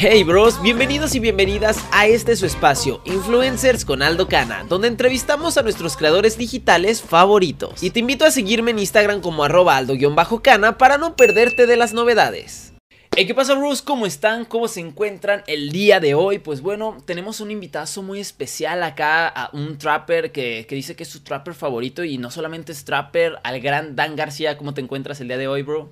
[0.00, 5.58] Hey bros, bienvenidos y bienvenidas a este su espacio, Influencers con Aldo Cana, donde entrevistamos
[5.58, 7.82] a nuestros creadores digitales favoritos.
[7.82, 11.94] Y te invito a seguirme en Instagram como arroba aldo-cana para no perderte de las
[11.94, 12.72] novedades.
[13.16, 13.82] Hey, ¿qué pasa bros?
[13.82, 14.44] ¿Cómo están?
[14.44, 16.38] ¿Cómo se encuentran el día de hoy?
[16.38, 21.08] Pues bueno, tenemos un invitazo muy especial acá a un trapper que, dice que es
[21.08, 24.58] su trapper favorito y no solamente es trapper, al gran Dan García.
[24.58, 25.90] ¿Cómo te encuentras el día de hoy, bro?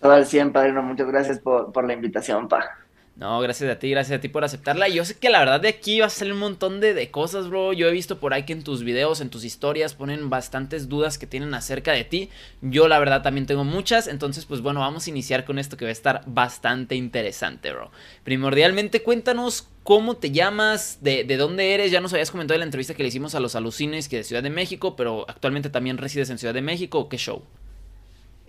[0.00, 0.82] Todo al 100, padrino.
[0.82, 2.81] Muchas gracias por la invitación, pa.
[3.14, 4.88] No, gracias a ti, gracias a ti por aceptarla.
[4.88, 7.48] Yo sé que la verdad de aquí va a salir un montón de, de, cosas,
[7.48, 7.74] bro.
[7.74, 11.18] Yo he visto por ahí que en tus videos, en tus historias, ponen bastantes dudas
[11.18, 12.30] que tienen acerca de ti.
[12.62, 14.08] Yo la verdad también tengo muchas.
[14.08, 17.90] Entonces, pues bueno, vamos a iniciar con esto que va a estar bastante interesante, bro.
[18.24, 21.92] Primordialmente, cuéntanos cómo te llamas, de, de dónde eres.
[21.92, 24.24] Ya nos habías comentado en la entrevista que le hicimos a los alucines que de
[24.24, 26.98] Ciudad de México, pero actualmente también resides en Ciudad de México.
[26.98, 27.42] ¿o ¿Qué show?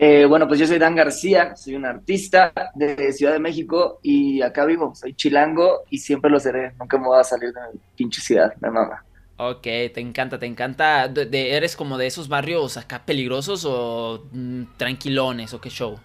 [0.05, 4.41] Eh, bueno, pues yo soy Dan García, soy un artista de Ciudad de México y
[4.41, 4.93] acá vivo.
[4.93, 6.73] Soy chilango y siempre lo seré.
[6.77, 9.01] Nunca me voy a salir de mi pinche ciudad, me mama.
[9.37, 11.07] Ok, te encanta, te encanta.
[11.07, 15.97] De, de, ¿Eres como de esos barrios acá peligrosos o mm, tranquilones o qué show?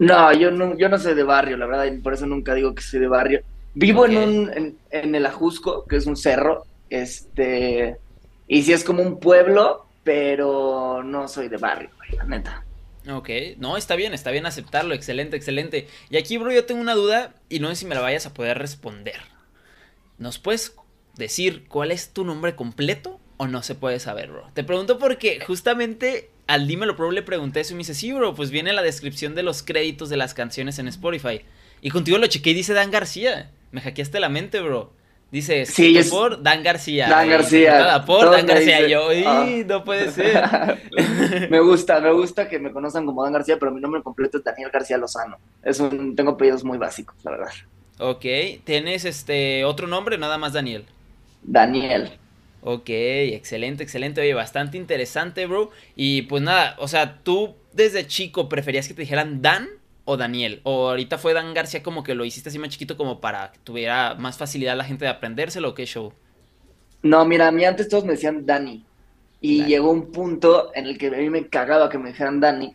[0.00, 2.74] No yo, no, yo no soy de barrio, la verdad, y por eso nunca digo
[2.74, 3.42] que soy de barrio.
[3.72, 4.16] Vivo okay.
[4.16, 7.98] en, un, en, en el Ajusco, que es un cerro, este,
[8.48, 12.64] y sí es como un pueblo, pero no soy de barrio, la neta.
[13.10, 15.88] Ok, no, está bien, está bien aceptarlo, excelente, excelente.
[16.10, 18.34] Y aquí, bro, yo tengo una duda y no sé si me la vayas a
[18.34, 19.20] poder responder.
[20.18, 20.74] ¿Nos puedes
[21.16, 24.50] decir cuál es tu nombre completo o no se puede saber, bro?
[24.52, 28.34] Te pregunto porque justamente al Dímelo Pro le pregunté eso y me dice, sí, bro,
[28.34, 31.42] pues viene la descripción de los créditos de las canciones en Spotify.
[31.80, 33.52] Y contigo lo chequé y dice Dan García.
[33.70, 34.92] Me hackeaste la mente, bro.
[35.30, 36.08] Dice, sí, es...
[36.08, 37.08] por Dan García.
[37.08, 38.02] Dan García.
[38.06, 38.88] Por Dan García.
[38.88, 39.64] Yo, oh.
[39.66, 40.42] no puede ser.
[41.50, 44.44] me gusta, me gusta que me conozcan como Dan García, pero mi nombre completo es
[44.44, 45.36] Daniel García Lozano.
[45.62, 47.52] Es un, tengo apellidos muy básicos, la verdad.
[47.98, 48.24] Ok,
[48.64, 50.86] ¿tienes este otro nombre nada más Daniel?
[51.42, 52.12] Daniel.
[52.62, 54.20] Ok, excelente, excelente.
[54.20, 55.70] Oye, bastante interesante, bro.
[55.94, 59.68] Y pues nada, o sea, tú desde chico preferías que te dijeran Dan
[60.10, 60.60] o Daniel?
[60.62, 63.58] ¿O ahorita fue Dan García como que lo hiciste así más chiquito como para que
[63.62, 66.14] tuviera más facilidad la gente de aprendérselo o qué show?
[67.02, 68.86] No, mira, a mí antes todos me decían Dani.
[69.42, 69.70] Y Dani.
[69.70, 72.74] llegó un punto en el que a mí me cagaba que me dijeran Dani.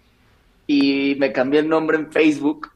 [0.67, 2.71] Y me cambié el nombre en Facebook.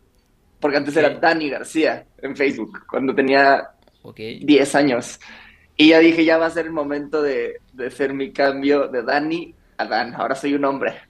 [0.60, 3.70] Porque antes era Dani García en Facebook, cuando tenía
[4.02, 4.44] okay.
[4.44, 5.20] 10 años.
[5.76, 9.04] Y ya dije, ya va a ser el momento de, de hacer mi cambio de
[9.04, 10.16] Dani a Dan.
[10.16, 11.07] Ahora soy un hombre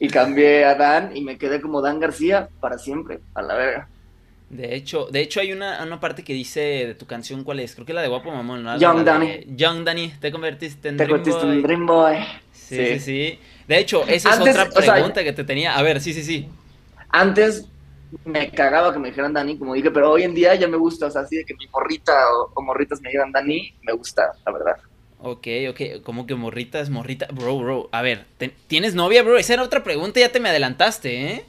[0.00, 3.88] y cambié a Dan y me quedé como Dan García para siempre, a la verga.
[4.50, 7.74] De hecho, de hecho hay una, una parte que dice de tu canción, ¿cuál es?
[7.74, 8.78] Creo que la de Guapo Mamón, ¿no?
[8.78, 9.26] Young Danny.
[9.26, 11.56] De, Young Danny, te convertiste en te Dream convertiste Boy.
[11.56, 12.16] en Dream Boy.
[12.52, 13.38] Sí, sí, sí, sí.
[13.66, 15.76] De hecho, esa Antes, es otra o sea, pregunta que te tenía.
[15.76, 16.48] A ver, sí, sí, sí.
[17.10, 17.66] Antes
[18.24, 21.06] me cagaba que me dijeran Dani, como dije, pero hoy en día ya me gusta,
[21.06, 24.32] o sea, así de que mi morrita o, o morritas me digan Dani, me gusta,
[24.46, 24.76] la verdad.
[25.20, 28.24] Ok, ok, como que morritas, morrita, bro, bro, a ver,
[28.68, 29.36] ¿tienes novia, bro?
[29.36, 31.44] Esa era otra pregunta, ya te me adelantaste, ¿eh?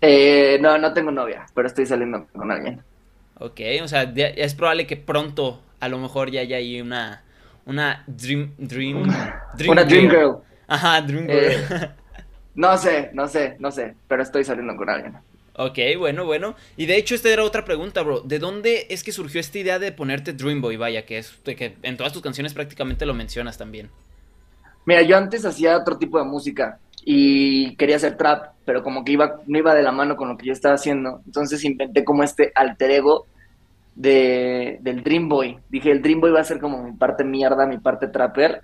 [0.00, 2.82] Eh, no, no tengo novia, pero estoy saliendo con alguien.
[3.38, 7.22] Ok, o sea, ya, es probable que pronto, a lo mejor ya haya ahí una,
[7.66, 9.06] una dream, dream,
[9.52, 10.10] dream una dream girl.
[10.10, 10.36] girl.
[10.66, 11.52] Ajá, dream girl.
[11.52, 11.90] Eh,
[12.54, 15.14] no sé, no sé, no sé, pero estoy saliendo con alguien.
[15.54, 16.54] Ok, bueno, bueno.
[16.76, 18.20] Y de hecho, esta era otra pregunta, bro.
[18.20, 20.76] ¿De dónde es que surgió esta idea de ponerte Dream Boy?
[20.76, 23.90] Vaya, que es que en todas tus canciones prácticamente lo mencionas también.
[24.86, 29.12] Mira, yo antes hacía otro tipo de música y quería hacer trap, pero como que
[29.12, 31.20] iba, no iba de la mano con lo que yo estaba haciendo.
[31.26, 33.26] Entonces inventé como este alter ego
[33.94, 35.58] de, del Dream Boy.
[35.68, 38.62] Dije, el Dream Boy va a ser como mi parte mierda, mi parte trapper.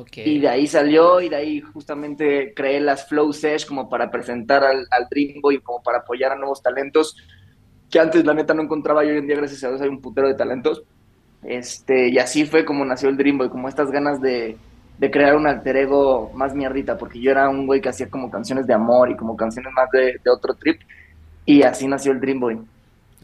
[0.00, 0.36] Okay.
[0.36, 4.62] Y de ahí salió y de ahí justamente creé las Flow Sesh como para presentar
[4.64, 7.16] al, al Dream Boy, como para apoyar a nuevos talentos
[7.90, 10.00] que antes la neta no encontraba y hoy en día gracias a Dios hay un
[10.00, 10.82] putero de talentos.
[11.42, 14.56] Este, y así fue como nació el Dream Boy, como estas ganas de,
[14.98, 18.30] de crear un alter ego más mierdita, porque yo era un güey que hacía como
[18.30, 20.80] canciones de amor y como canciones más de, de otro trip,
[21.46, 22.58] y así nació el Dream Boy.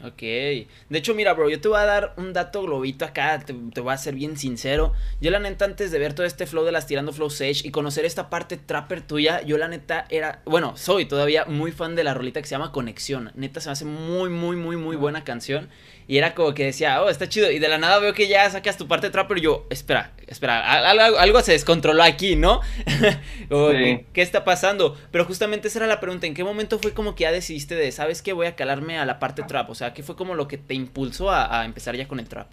[0.06, 0.20] Ok.
[0.20, 3.80] De hecho, mira, bro, yo te voy a dar un dato globito acá, te, te,
[3.80, 4.92] voy a ser bien sincero.
[5.20, 7.70] Yo la neta, antes de ver todo este flow de las tirando flow sage y
[7.70, 12.04] conocer esta parte trapper tuya, yo la neta era, bueno, soy todavía muy fan de
[12.04, 13.32] la rolita que se llama Conexión.
[13.34, 15.70] Neta, se me hace muy, muy, muy, muy buena canción.
[16.06, 17.50] Y era como que decía, oh, está chido.
[17.50, 20.88] Y de la nada veo que ya sacas tu parte trapper y yo, espera, espera,
[20.88, 22.60] algo, algo se descontroló aquí, ¿no?
[23.48, 24.06] como, sí.
[24.12, 24.96] ¿Qué está pasando?
[25.10, 27.90] Pero justamente esa era la pregunta, ¿en qué momento fue como que ya decidiste de,
[27.92, 28.32] ¿sabes qué?
[28.32, 29.70] Voy a calarme a la parte trap.
[29.70, 32.28] O sea, ¿qué fue como lo que te impulsó a, a empezar ya con el
[32.28, 32.48] trap?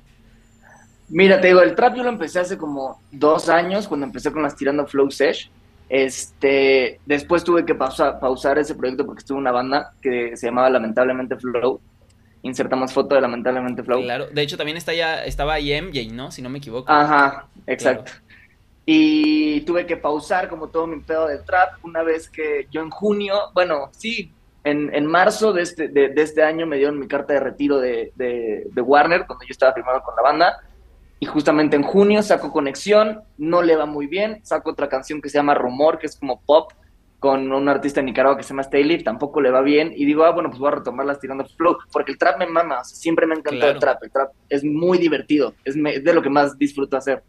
[1.09, 4.43] Mira, te digo, el trap yo lo empecé hace como dos años, cuando empecé con
[4.43, 5.51] las Tirando Flow Sesh.
[5.89, 10.47] Este, después tuve que pausa, pausar ese proyecto porque estuve en una banda que se
[10.47, 11.81] llamaba Lamentablemente Flow.
[12.43, 14.01] Insertamos foto de lamentablemente Flow.
[14.01, 16.31] Claro, de hecho también está ya, estaba ahí MJ, ¿no?
[16.31, 16.91] Si no me equivoco.
[16.91, 18.11] Ajá, exacto.
[18.85, 22.89] Y tuve que pausar como todo mi pedo de trap una vez que yo en
[22.89, 24.33] junio, bueno, sí,
[24.63, 28.11] en, en marzo de este, de, este año me dieron mi carta de retiro de,
[28.15, 30.59] de, de Warner, cuando yo estaba firmado con la banda.
[31.19, 35.29] Y justamente en junio saco Conexión, no le va muy bien, saco otra canción que
[35.29, 36.71] se llama Rumor, que es como pop,
[37.21, 40.25] con un artista en Nicaragua que se llama Staley, tampoco le va bien, y digo,
[40.25, 43.35] ah, bueno, pues voy a retomarlas tirando flow, porque el trap me mama, siempre me
[43.35, 46.97] ha encantado el trap, el trap es muy divertido, es, de lo que más disfruto
[46.97, 47.21] hacer,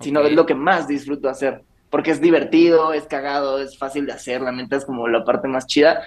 [0.00, 1.60] sino es lo que más disfruto hacer,
[1.90, 5.48] porque es divertido, es cagado, es fácil de hacer, la mente es como la parte
[5.48, 6.00] más chida,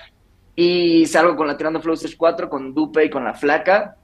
[0.56, 3.96] y salgo con la Tirando Flow Stage 4, con Dupe y con la Flaca,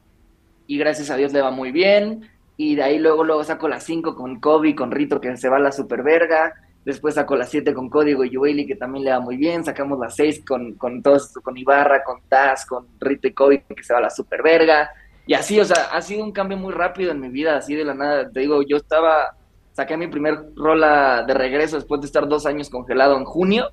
[0.67, 3.79] y gracias a Dios le va muy bien, y de ahí luego, luego saco la
[3.79, 6.53] 5 con Kobe, con Rito, que se va a la super verga,
[6.85, 9.99] después saco la 7 con Código y Yueli, que también le va muy bien, sacamos
[9.99, 13.91] la 6 con, con todos, con Ibarra, con Taz, con Rito y Kobe, que se
[13.91, 14.91] va a la super verga,
[15.27, 17.83] y así, o sea, ha sido un cambio muy rápido en mi vida, así de
[17.83, 19.35] la nada, te digo, yo estaba,
[19.73, 23.71] saqué mi primer rola de regreso después de estar dos años congelado en junio,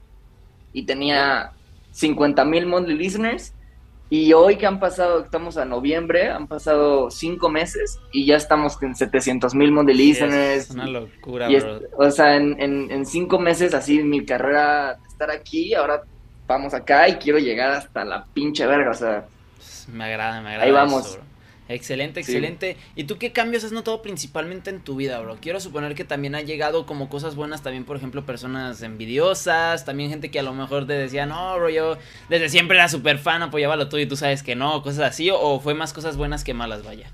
[0.72, 1.52] y tenía
[1.90, 3.52] 50 mil monthly listeners,
[4.14, 8.76] y hoy que han pasado, estamos a noviembre, han pasado cinco meses y ya estamos
[8.82, 10.64] en 700 mil listeners.
[10.64, 11.80] es una locura, bro.
[11.96, 16.02] o sea, en, en, cinco meses así mi carrera, estar aquí, ahora
[16.46, 19.24] vamos acá y quiero llegar hasta la pinche verga, o sea.
[19.90, 20.64] Me agrada, me agrada.
[20.64, 21.18] Ahí vamos.
[21.68, 22.76] Excelente, excelente.
[22.96, 25.36] ¿Y tú qué cambios has notado principalmente en tu vida, bro?
[25.40, 30.10] Quiero suponer que también ha llegado como cosas buenas también, por ejemplo, personas envidiosas, también
[30.10, 31.96] gente que a lo mejor te decía, no, bro, yo
[32.28, 35.30] desde siempre era súper fan, apoyaba lo tuyo y tú sabes que no, cosas así,
[35.32, 37.10] o fue más cosas buenas que malas, vaya.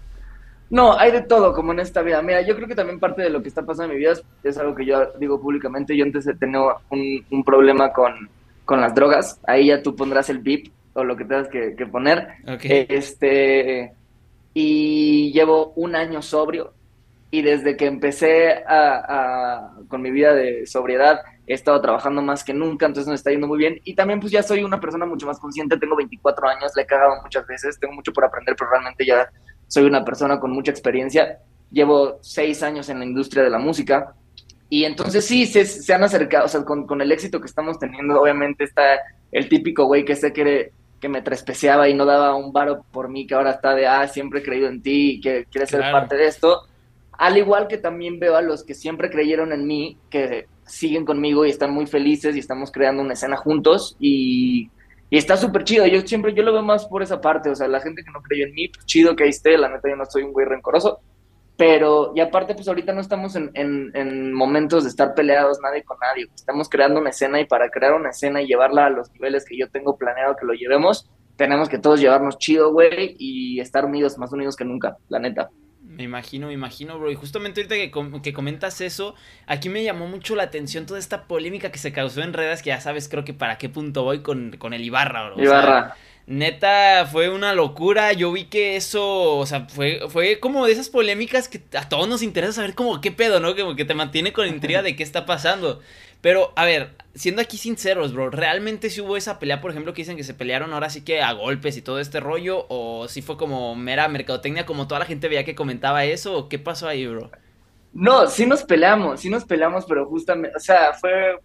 [0.71, 2.21] No, hay de todo como en esta vida.
[2.21, 4.59] Mira, yo creo que también parte de lo que está pasando en mi vida es,
[4.59, 5.97] algo que yo digo públicamente.
[5.97, 8.29] Yo antes he tenido un, problema con,
[8.67, 9.41] con, las drogas.
[9.47, 12.29] Ahí ya tú pondrás el bip o lo que tengas que, que poner.
[12.47, 12.87] Okay.
[12.91, 13.95] Este,
[14.61, 16.75] y llevo un año sobrio.
[17.31, 22.53] Y desde que empecé a, con mi vida de sobriedad he estado trabajando más que
[22.53, 23.81] nunca, entonces me está yendo muy bien.
[23.85, 26.87] Y también pues ya soy una persona mucho más consciente, tengo 24 años, le he
[26.87, 29.31] cagado muchas veces, tengo mucho por aprender, pero realmente ya
[29.69, 31.39] soy una persona con mucha experiencia,
[31.71, 34.15] llevo seis años en la industria de la música
[34.69, 37.79] y entonces sí, se, se han acercado, o sea, con, con, el éxito que estamos
[37.79, 38.99] teniendo, obviamente está
[39.31, 43.09] el típico güey que se quiere que me trespeciaba y no daba un varo por
[43.09, 45.81] mí, que ahora está de, ah, siempre he creído en ti y que quieres ser
[45.93, 46.63] parte de esto.
[47.13, 51.45] Al igual que también veo a los que siempre creyeron en mí, que siguen conmigo
[51.45, 54.71] y están muy felices y estamos creando una escena juntos y,
[55.11, 55.87] y está súper chido.
[55.87, 58.21] Yo siempre, yo lo veo más por esa parte, o sea, la gente que no
[58.23, 60.47] creyó en mí, pues chido que ahí esté, la neta yo no soy un güey
[60.47, 61.01] rencoroso,
[61.59, 65.99] pero, y aparte, pues ahorita no estamos en, en, momentos de estar peleados nadie con
[65.99, 66.29] nadie.
[66.33, 69.59] Estamos creando una escena y para crear una escena y llevarla a los niveles que
[69.59, 74.19] yo tengo planeado que lo llevemos, tenemos que todos llevarnos chido, güey, y estar unidos,
[74.19, 75.51] más unidos que nunca, la neta.
[75.83, 77.11] Me imagino, me imagino, bro.
[77.11, 79.17] Y justamente ahorita que, que, comentas eso,
[79.49, 82.69] aquí me llamó mucho la atención toda esta polémica que se causó en redes, que
[82.69, 85.43] ya sabes, creo que para qué punto voy con, con el Ibarra, bro.
[85.43, 85.97] Ibarra.
[86.29, 88.13] Neta, fue una locura.
[88.13, 92.07] Yo vi que eso, o sea, fue, fue como de esas polémicas que a todos
[92.07, 93.57] nos interesa saber como qué pedo, ¿no?
[93.57, 95.81] Como que te mantiene con intriga de qué está pasando.
[96.21, 100.03] Pero, a ver, siendo aquí sinceros, bro, ¿realmente si hubo esa pelea, por ejemplo, que
[100.03, 102.67] dicen que se pelearon ahora sí que a golpes y todo este rollo?
[102.69, 106.37] ¿O si fue como mera mercadotecnia, como toda la gente veía que comentaba eso?
[106.37, 107.31] ¿O qué pasó ahí, bro?
[107.95, 111.39] No, sí nos peleamos, sí nos peleamos, pero justamente, o sea, fue,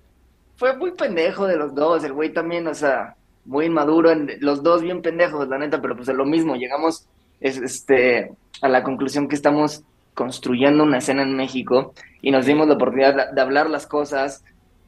[0.57, 2.03] fue muy pendejo de los dos.
[2.03, 5.95] El güey también, o sea, muy inmaduro, en, los dos bien pendejos, la neta, pero
[5.95, 7.07] pues es lo mismo, llegamos
[7.41, 8.31] este,
[8.61, 9.83] a la conclusión que estamos
[10.13, 14.43] construyendo una escena en México y nos dimos la oportunidad de, hablar las cosas.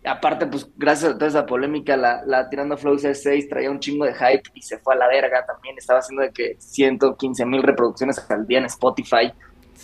[0.06, 4.06] Aparte, pues gracias a toda esa polémica, la, la Tirando Flow C6 traía un chingo
[4.06, 5.76] de hype y se fue a la verga también.
[5.78, 9.34] Estaba haciendo de que 115 mil reproducciones al día en Spotify.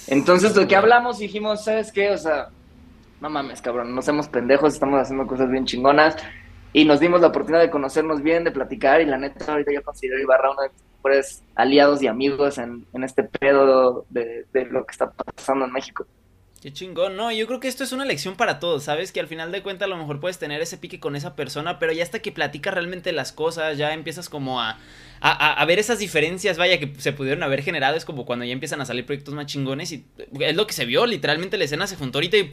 [0.08, 2.12] Entonces, lo que hablamos dijimos, ¿sabes qué?
[2.12, 2.50] O sea,
[3.20, 6.16] no mames, cabrón, no seamos pendejos, estamos haciendo cosas bien chingonas
[6.74, 9.84] y nos dimos la oportunidad de conocernos bien, de platicar y la neta ahorita yo
[9.84, 14.66] considero Ibarra uno de mis mejores aliados y amigos en, en este pedo de, de,
[14.66, 16.06] lo que está pasando en México.
[16.62, 19.12] Qué chingón, no, yo creo que esto es una lección para todos, ¿sabes?
[19.12, 21.80] Que al final de cuentas a lo mejor puedes tener ese pique con esa persona,
[21.80, 24.78] pero ya hasta que platicas realmente las cosas, ya empiezas como a,
[25.24, 28.82] a, ver esas diferencias, vaya, que se pudieron haber generado, es como cuando ya empiezan
[28.82, 30.04] a salir proyectos más chingones y
[30.40, 32.51] es lo que se vio, literalmente la escena se juntó ahorita y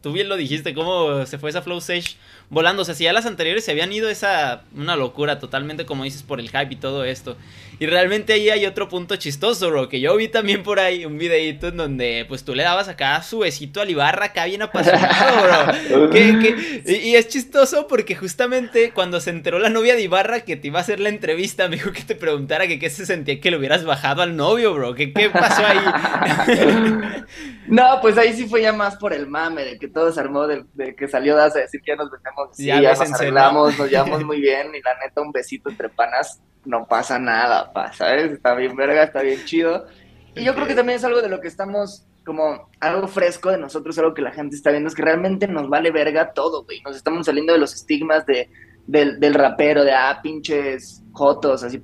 [0.00, 2.16] tú bien lo dijiste, cómo se fue esa Flow Stage
[2.48, 6.04] volando, o sea, si ya las anteriores se habían ido, esa, una locura totalmente, como
[6.04, 7.36] dices, por el hype y todo esto.
[7.78, 11.16] Y realmente ahí hay otro punto chistoso, bro, que yo vi también por ahí un
[11.16, 15.72] videito en donde pues tú le dabas acá su besito al Ibarra acá bien apasionado,
[15.88, 16.10] bro.
[16.86, 20.78] y, es chistoso porque justamente cuando se enteró la novia de Ibarra que te iba
[20.78, 23.56] a hacer la entrevista, me dijo que te preguntara que qué se sentía que le
[23.56, 24.94] hubieras bajado al novio, bro.
[24.94, 27.24] ¿Qué, qué pasó ahí?
[27.68, 30.46] no, pues ahí sí fue ya más por el mame, de que todo se armó,
[30.46, 30.64] de,
[30.96, 34.24] que salió Das a decir que ya nos vendemos, sí, ya, nos arreglamos, nos llevamos
[34.26, 38.32] muy bien, y la neta, un besito entre panas, no pasa nada, ¿sabes?
[38.32, 39.86] Está bien verga, está bien chido.
[40.34, 43.58] Y yo creo que también es algo de lo que estamos como algo fresco de
[43.58, 46.80] nosotros, algo que la gente está viendo, es que realmente nos vale verga todo, güey.
[46.82, 48.48] Nos estamos saliendo de los estigmas de,
[48.86, 51.82] del, rapero, de, ah, pinches jotos, así.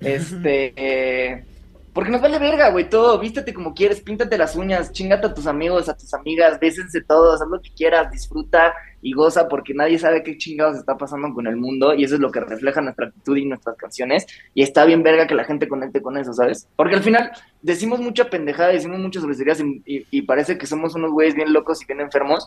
[0.00, 1.44] Este, eh,
[1.92, 3.18] porque nos vale verga, güey, todo.
[3.18, 7.42] Vístete como quieres, píntate las uñas, chingate a tus amigos, a tus amigas, bésense todos,
[7.42, 11.46] haz lo que quieras, disfruta y goza, porque nadie sabe qué chingados está pasando con
[11.46, 14.26] el mundo y eso es lo que refleja nuestra actitud y nuestras canciones.
[14.54, 16.68] Y está bien verga que la gente conecte con eso, ¿sabes?
[16.76, 21.10] Porque al final decimos mucha pendejada, decimos muchas groserías y, y parece que somos unos
[21.10, 22.46] güeyes bien locos y bien enfermos,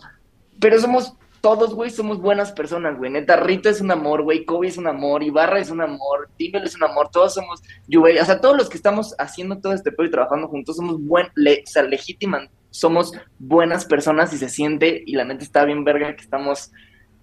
[0.60, 3.12] pero somos todos, güey, somos buenas personas, güey.
[3.12, 4.46] Neta, Rito es un amor, güey.
[4.46, 5.24] Kobe es un amor.
[5.24, 6.30] Ibarra es un amor.
[6.38, 7.10] Timbel es un amor.
[7.12, 8.18] Todos somos, güey.
[8.18, 11.26] O sea, todos los que estamos haciendo todo este pedo y trabajando juntos somos buen,
[11.26, 11.32] o
[11.66, 12.50] sea, legítiman.
[12.70, 15.04] Somos buenas personas y se siente.
[15.06, 16.72] Y la neta está bien, verga, que estamos.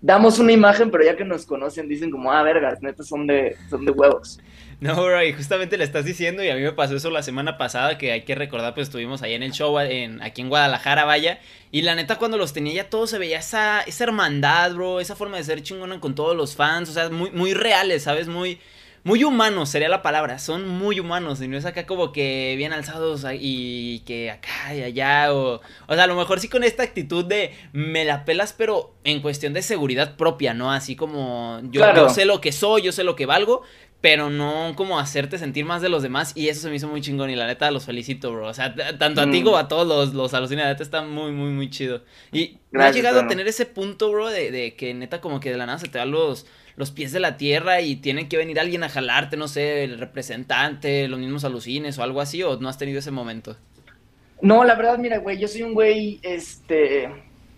[0.02, 3.56] Damos una imagen, pero ya que nos conocen, dicen como, ah, vergas, neta, son de,
[3.70, 4.38] son de huevos.
[4.82, 7.58] No, bro, y justamente le estás diciendo, y a mí me pasó eso la semana
[7.58, 11.04] pasada, que hay que recordar, pues estuvimos ahí en el show, en, aquí en Guadalajara,
[11.04, 11.38] vaya,
[11.70, 15.16] y la neta cuando los tenía ya todo se veía esa, esa hermandad, bro, esa
[15.16, 18.26] forma de ser chingona con todos los fans, o sea, muy, muy reales, ¿sabes?
[18.26, 18.58] Muy,
[19.02, 22.72] muy humanos sería la palabra, son muy humanos y no es acá como que bien
[22.72, 26.82] alzados y que acá y allá o o sea, a lo mejor sí con esta
[26.82, 30.70] actitud de me la pelas pero en cuestión de seguridad propia, ¿no?
[30.70, 33.62] Así como yo, yo sé lo que soy, yo sé lo que valgo,
[34.00, 37.02] pero no como hacerte sentir más de los demás y eso se me hizo muy
[37.02, 38.48] chingón y la neta los felicito, bro.
[38.48, 39.44] O sea, tanto a ti mm.
[39.44, 42.02] como a todos los, los alucina, la neta está muy, muy, muy chido.
[42.32, 45.50] Y no has llegado a tener ese punto, bro, de, de, que neta como que
[45.50, 48.38] de la nada se te dan los, los pies de la tierra y tiene que
[48.38, 52.58] venir alguien a jalarte, no sé, el representante, los mismos alucines o algo así, o
[52.58, 53.56] no has tenido ese momento?
[54.40, 57.10] No, la verdad, mira, güey, yo soy un güey, este,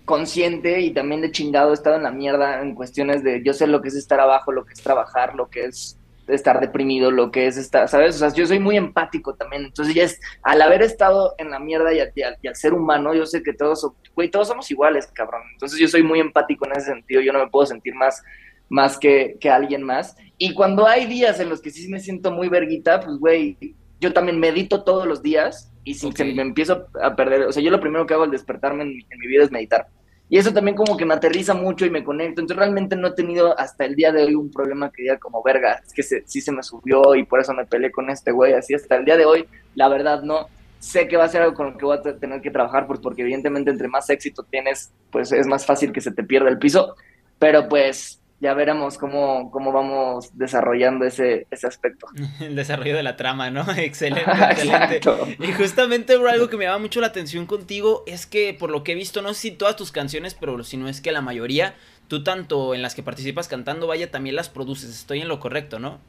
[0.04, 3.68] consciente y también de chingado, he estado en la mierda en cuestiones de yo sé
[3.68, 5.96] lo que es estar abajo, lo que es trabajar, lo que es
[6.34, 8.16] estar deprimido, lo que es estar, ¿sabes?
[8.16, 9.64] O sea, yo soy muy empático también.
[9.64, 13.42] Entonces, ya es, al haber estado en la mierda y, al, ser humano, yo sé
[13.42, 15.42] que todos, güey, todos somos iguales, cabrón.
[15.52, 17.20] Entonces, yo soy muy empático en ese sentido.
[17.20, 18.22] Yo no me puedo sentir más,
[18.68, 20.16] más que, que alguien más.
[20.38, 24.12] Y cuando hay días en los que sí me siento muy verguita, pues, güey, yo
[24.12, 27.80] también medito todos los días y si me empiezo a perder, o sea, yo lo
[27.80, 29.88] primero que hago al despertarme en, en mi vida es meditar.
[30.32, 32.40] Y eso también como que me aterriza mucho y me conecto.
[32.40, 35.42] Entonces realmente no he tenido hasta el día de hoy un problema que diga como,
[35.42, 38.54] verga, es que sí se me subió y por eso me peleé con este güey.
[38.54, 40.46] Así hasta el día de hoy, la verdad no.
[40.78, 42.98] Sé que va a ser algo con lo que voy a tener que trabajar, pues
[43.00, 46.58] porque evidentemente entre más éxito tienes, pues es más fácil que se te pierda el
[46.58, 46.96] piso.
[47.38, 52.08] Pero pues ya veremos cómo, cómo vamos desarrollando ese, ese aspecto.
[52.40, 53.64] El desarrollo de la trama, ¿no?
[53.76, 55.00] excelente, excelente.
[55.38, 58.82] Y justamente, bro, algo que me llama mucho la atención contigo es que, por lo
[58.82, 61.20] que he visto, no sé si todas tus canciones, pero si no es que la
[61.20, 61.76] mayoría,
[62.08, 64.90] tú tanto en las que participas cantando, vaya, también las produces.
[64.90, 66.00] Estoy en lo correcto, ¿no?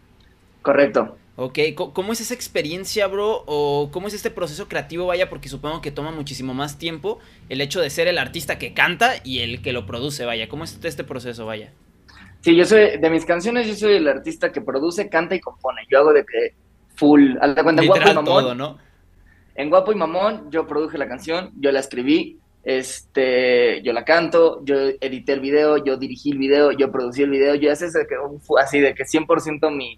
[0.63, 1.15] Correcto.
[1.35, 3.43] Ok, ¿cómo es esa experiencia, bro?
[3.45, 5.29] ¿O cómo es este proceso creativo, vaya?
[5.29, 9.13] Porque supongo que toma muchísimo más tiempo el hecho de ser el artista que canta
[9.23, 10.47] y el que lo produce, vaya.
[10.47, 11.73] ¿Cómo es este proceso, vaya?
[12.43, 15.83] Sí, yo soy, de mis canciones, yo soy el artista que produce, canta y compone.
[15.89, 16.53] Yo hago de que
[16.93, 18.57] full, a la cuenta en Guapo y Mamón.
[18.57, 18.77] ¿no?
[19.55, 24.61] En Guapo y Mamón, yo produje la canción, yo la escribí, este, yo la canto,
[24.65, 28.15] yo edité el video, yo dirigí el video, yo producí el video, yo hice que,
[28.61, 29.97] así de que 100% mi,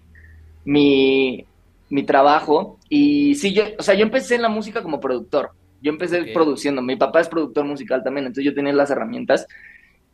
[0.64, 1.44] mi,
[1.90, 2.78] mi trabajo.
[2.88, 5.50] Y sí, yo, o sea, yo empecé en la música como productor.
[5.82, 6.80] Yo empecé produciendo.
[6.80, 9.48] Mi papá es productor musical también, entonces yo tenía las herramientas.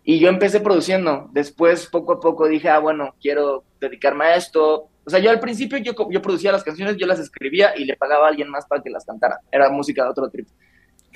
[0.05, 1.29] Y yo empecé produciendo.
[1.33, 4.89] Después, poco a poco, dije, ah, bueno, quiero dedicarme a esto.
[5.05, 7.97] O sea, yo al principio yo, yo producía las canciones, yo las escribía y le
[7.97, 9.41] pagaba a alguien más para que las cantara.
[9.51, 10.49] Era música de otro trip.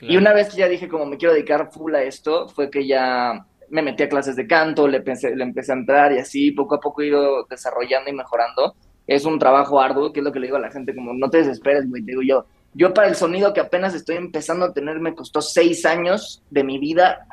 [0.00, 2.86] Y una vez que ya dije, como me quiero dedicar full a esto, fue que
[2.86, 6.52] ya me metí a clases de canto, le, pensé, le empecé a entrar y así,
[6.52, 8.74] poco a poco he ido desarrollando y mejorando.
[9.06, 11.30] Es un trabajo arduo, que es lo que le digo a la gente, como no
[11.30, 12.44] te desesperes, güey, digo yo.
[12.74, 16.62] Yo para el sonido que apenas estoy empezando a tener me costó seis años de
[16.62, 17.26] mi vida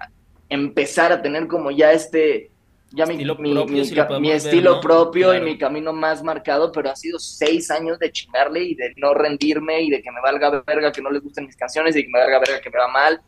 [0.53, 2.51] empezar a tener como ya este,
[2.91, 7.17] ya mi, estilo propio, mi, estilo propio y mi camino más marcado, pero ha sido
[7.17, 11.01] seis años de chingarle y de no rendirme y de que me valga verga que
[11.01, 13.21] no les gusten mis canciones y que me valga verga que me va mal.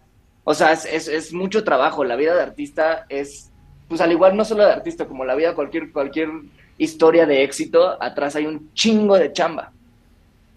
[0.44, 2.04] O sea, es, es, mucho trabajo.
[2.04, 3.52] La vida de artista es,
[3.88, 6.30] pues al igual no solo de artista, como la vida cualquier, cualquier
[6.78, 9.72] historia de éxito, atrás hay un chingo de chamba.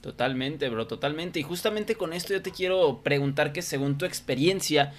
[0.02, 1.40] Totalmente, bro, totalmente.
[1.40, 4.92] Y justamente con esto yo te quiero preguntar que según tu experiencia,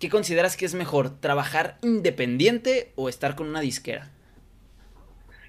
[0.00, 4.08] ¿Qué consideras que es mejor, trabajar independiente o estar con una disquera?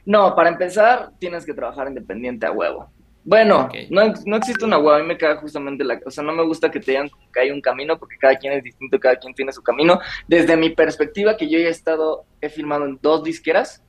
[0.05, 2.91] No, para empezar, tienes que trabajar independiente a huevo.
[3.23, 6.01] Bueno, no, no, existe una huevo, a mí me caga justamente la...
[6.05, 8.51] O sea, no me gusta que te digan que hay un camino, porque cada quien
[8.51, 10.01] es distinto, cada quien tiene su camino.
[10.27, 13.81] Desde mi perspectiva, que yo he estado, he filmado en dos disqueras,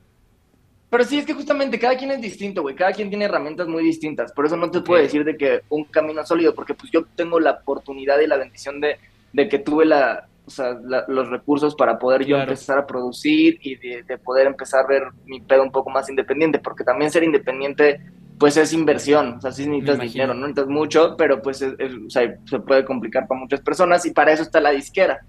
[0.89, 2.75] pero sí, es que justamente cada quien es distinto, güey.
[2.75, 4.31] Cada quien tiene herramientas muy distintas.
[4.31, 7.41] Por eso no te puedo decir de que un camino sólido, porque pues yo tengo
[7.41, 8.97] la oportunidad y la bendición de,
[9.33, 13.75] de que tuve la, o sea, los recursos para poder yo empezar a producir y
[13.75, 18.01] de, poder empezar a ver mi pedo un poco más independiente, porque también ser independiente,
[18.37, 22.35] pues es inversión, o sea, sí necesitas dinero, no necesitas mucho, pero pues o sea,
[22.45, 25.21] se puede complicar para muchas personas y para eso está la disquera.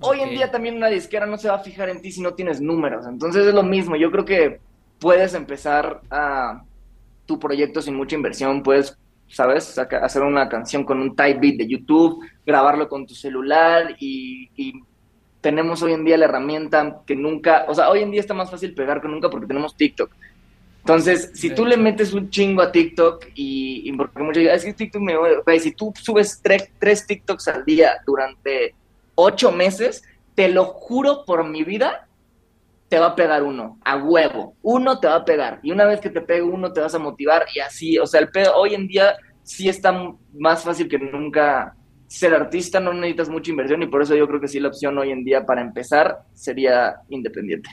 [0.00, 2.34] Hoy en día también una disquera no se va a fijar en ti si no
[2.34, 4.60] tienes números, entonces es lo mismo, yo creo que
[5.00, 6.62] puedes empezar a
[7.26, 8.96] tu proyecto sin mucha inversión, puedes
[9.28, 9.78] ¿sabes?
[9.78, 14.82] Hacer una canción con un type beat de YouTube, grabarlo con tu celular y,
[15.40, 18.50] tenemos hoy en día la herramienta que nunca, o sea, hoy en día está más
[18.50, 20.10] fácil pegar que nunca porque tenemos TikTok.
[20.80, 24.74] Entonces, si tú le metes un chingo a TikTok y, porque muchos dicen, es que
[24.74, 28.74] TikTok me okay, si tú subes tres, tres TikToks al día durante
[29.14, 30.02] ocho meses,
[30.34, 32.07] te lo juro por mi vida
[32.88, 34.56] te va a pegar uno, a huevo.
[34.62, 35.60] Uno te va a pegar.
[35.62, 37.98] Y una vez que te pegue uno, te vas a motivar y así.
[37.98, 39.92] O sea, el pedo hoy en día sí está
[40.34, 41.74] más fácil que nunca
[42.06, 44.96] ser artista, no necesitas mucha inversión y por eso yo creo que sí la opción
[44.96, 47.68] hoy en día para empezar sería independiente.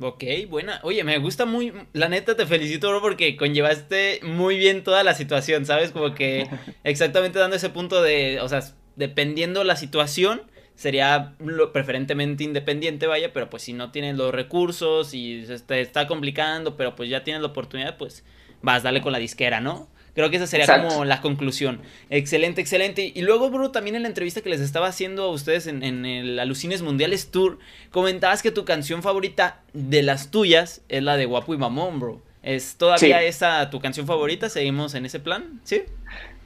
[0.00, 0.80] Ok, buena.
[0.82, 5.14] Oye, me gusta muy, la neta te felicito, bro, porque conllevaste muy bien toda la
[5.14, 5.92] situación, ¿sabes?
[5.92, 6.48] Como que
[6.84, 8.60] exactamente dando ese punto de, o sea,
[8.96, 10.42] dependiendo la situación,
[10.74, 11.34] sería
[11.72, 16.76] preferentemente independiente, vaya, pero pues si no tienes los recursos y se te está complicando,
[16.76, 18.24] pero pues ya tienes la oportunidad, pues
[18.62, 19.88] vas, dale con la disquera, ¿no?
[20.14, 21.80] Creo que esa sería como la conclusión.
[22.08, 23.12] Excelente, excelente.
[23.12, 26.38] Y luego, bro, también en la entrevista que les estaba haciendo a ustedes en, el
[26.38, 27.58] Alucines Mundiales Tour,
[27.90, 32.22] comentabas que tu canción favorita de las tuyas es la de Guapo y Mamón, bro.
[32.44, 34.48] ¿Es todavía esa tu canción favorita?
[34.48, 35.60] ¿Seguimos en ese plan?
[35.64, 35.82] ¿Sí?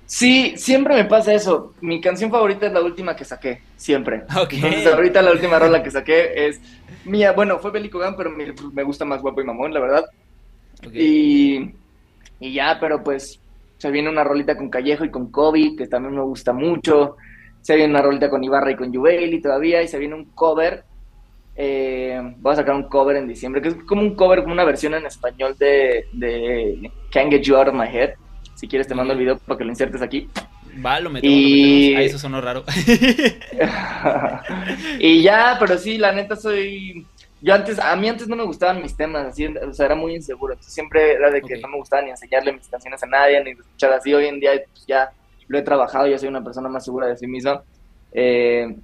[0.09, 1.75] Sí, siempre me pasa eso.
[1.83, 4.23] Mi canción favorita es la última que saqué, siempre.
[4.51, 6.63] Entonces, ahorita la última rola que saqué es
[7.05, 7.33] mía.
[7.33, 10.07] Bueno, fue Belico pero me, gusta más Guapo y Mamón, la verdad.
[10.95, 11.73] Y,
[12.41, 13.39] y ya, pero pues
[13.77, 17.17] se viene una rolita con Callejo y con Kobe, que también me gusta mucho.
[17.61, 19.83] Se viene una rolita con Ibarra y con Jubeli todavía.
[19.83, 20.85] Y se viene un cover.
[21.55, 24.65] Eh, voy a sacar un cover en diciembre, que es como un cover, como una
[24.65, 28.15] versión en español de, de Can't Get You Out of My Head
[28.59, 30.29] si quieres te mando el video para que lo insertes aquí.
[30.85, 31.95] Va, lo metemos, y...
[31.95, 32.65] lo eso sonó raro.
[34.99, 37.07] y ya, pero sí, la neta soy...
[37.41, 40.17] Yo antes, a mí antes no me gustaban mis temas, así, o sea, era muy
[40.17, 40.55] inseguro.
[40.55, 43.51] Entonces siempre era de que no me gustaba ni enseñarle mis canciones a nadie, ni
[43.53, 44.13] escuchar así.
[44.13, 45.09] Hoy en día pues, ya
[45.47, 47.63] lo he trabajado, ya soy una persona más segura de sí misma.
[48.11, 48.75] Eh,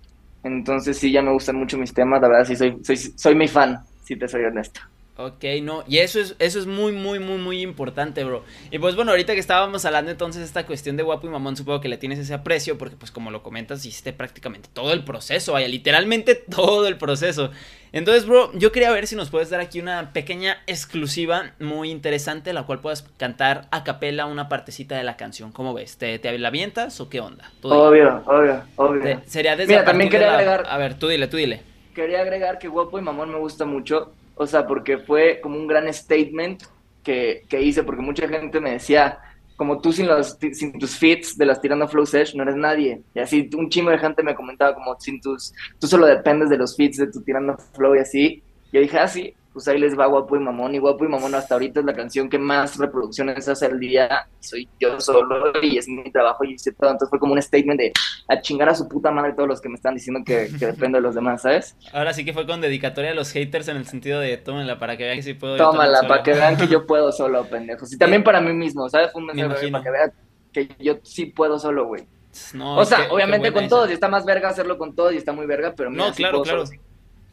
[0.44, 3.48] entonces sí, ya me gustan mucho mis temas, la verdad sí, soy, soy, soy mi
[3.48, 4.82] fan, si te soy honesto.
[5.16, 8.42] Ok, no, y eso es, eso es muy, muy, muy, muy importante, bro.
[8.72, 11.56] Y pues bueno, ahorita que estábamos hablando entonces de esta cuestión de guapo y mamón,
[11.56, 15.04] supongo que le tienes ese aprecio, porque pues como lo comentas, hiciste prácticamente todo el
[15.04, 17.52] proceso, vaya, literalmente todo el proceso.
[17.92, 22.52] Entonces, bro, yo quería ver si nos puedes dar aquí una pequeña exclusiva muy interesante,
[22.52, 25.52] la cual puedas cantar a capela una partecita de la canción.
[25.52, 25.96] ¿Cómo ves?
[25.96, 27.52] ¿Te, te la avientas o qué onda?
[27.62, 29.22] Obvio, obvio, obvio.
[29.26, 30.66] sería desde Mira, también quería agregar...
[30.68, 31.62] A ver, tú dile, tú dile.
[31.94, 35.66] Quería agregar que guapo y mamón me gusta mucho o sea, porque fue como un
[35.66, 36.62] gran statement
[37.02, 39.18] que, que hice, porque mucha gente me decía,
[39.56, 43.02] como tú sin, los, sin tus fits de las Tirando Flow Sesh no eres nadie.
[43.14, 46.58] Y así un chingo de gente me comentaba como sin tus, tú solo dependes de
[46.58, 48.42] los fits de tu Tirando Flow y así.
[48.72, 50.74] Yo dije, ah, sí, pues ahí les va Guapo y Mamón.
[50.74, 54.26] Y Guapo y Mamón hasta ahorita es la canción que más reproducciones hace al día.
[54.40, 56.90] Soy yo solo y es mi trabajo y hice todo.
[56.90, 57.92] Entonces fue como un statement de
[58.26, 60.98] a chingar a su puta madre todos los que me están diciendo que, que dependo
[60.98, 61.76] de los demás, ¿sabes?
[61.92, 64.96] Ahora sí que fue con dedicatoria a los haters en el sentido de tómenla para
[64.96, 65.56] que vean que sí puedo.
[65.56, 67.92] Tómala para que vean que yo puedo solo, pendejos.
[67.92, 69.12] Y también para mí mismo, ¿sabes?
[69.12, 70.12] Fue un mensaje para que vean
[70.52, 72.04] que yo sí puedo solo, güey.
[72.52, 75.32] No, o sea, obviamente con todos, y está más verga hacerlo con todos y está
[75.32, 76.64] muy verga, pero mira, no, claro, claro.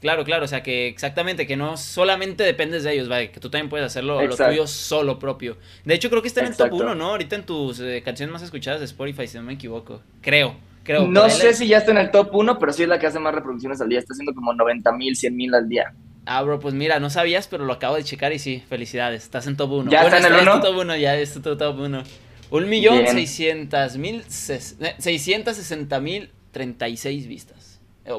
[0.01, 3.51] Claro, claro, o sea que exactamente, que no solamente dependes de ellos, vaya, que tú
[3.51, 5.57] también puedes hacerlo lo tuyo solo propio.
[5.85, 7.11] De hecho, creo que está en el top 1, ¿no?
[7.11, 10.01] Ahorita en tus eh, canciones más escuchadas de Spotify, si no me equivoco.
[10.21, 11.07] Creo, creo.
[11.07, 13.19] No sé si ya está en el top 1, pero sí es la que hace
[13.19, 13.99] más reproducciones al día.
[13.99, 15.93] Está haciendo como 90 mil, 100 mil al día.
[16.25, 19.21] Ah, bro, pues mira, no sabías, pero lo acabo de checar y sí, felicidades.
[19.21, 19.91] Estás en top 1.
[19.91, 20.61] ¿Ya está en el 1?
[20.61, 22.03] top 1, ya es tu top 1.
[22.49, 27.60] Un millón seiscientas mil, seiscientas sesenta mil treinta y seis vistas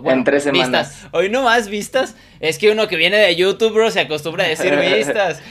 [0.05, 1.07] en tres semanas.
[1.13, 2.17] Hoy no más vistas.
[2.41, 5.43] Es que uno que viene de YouTube, bro, se acostumbra a decir vistas.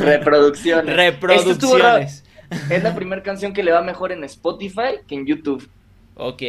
[0.00, 0.96] Reproducciones.
[0.96, 2.24] Reproducciones.
[2.70, 5.68] es la primera canción que le va mejor en Spotify que en YouTube.
[6.14, 6.42] Ok.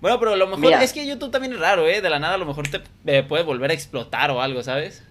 [0.00, 2.00] Bueno, pero lo mejor es que YouTube también es raro, ¿eh?
[2.00, 5.02] De la nada a lo mejor te puede volver a explotar o algo, ¿sabes?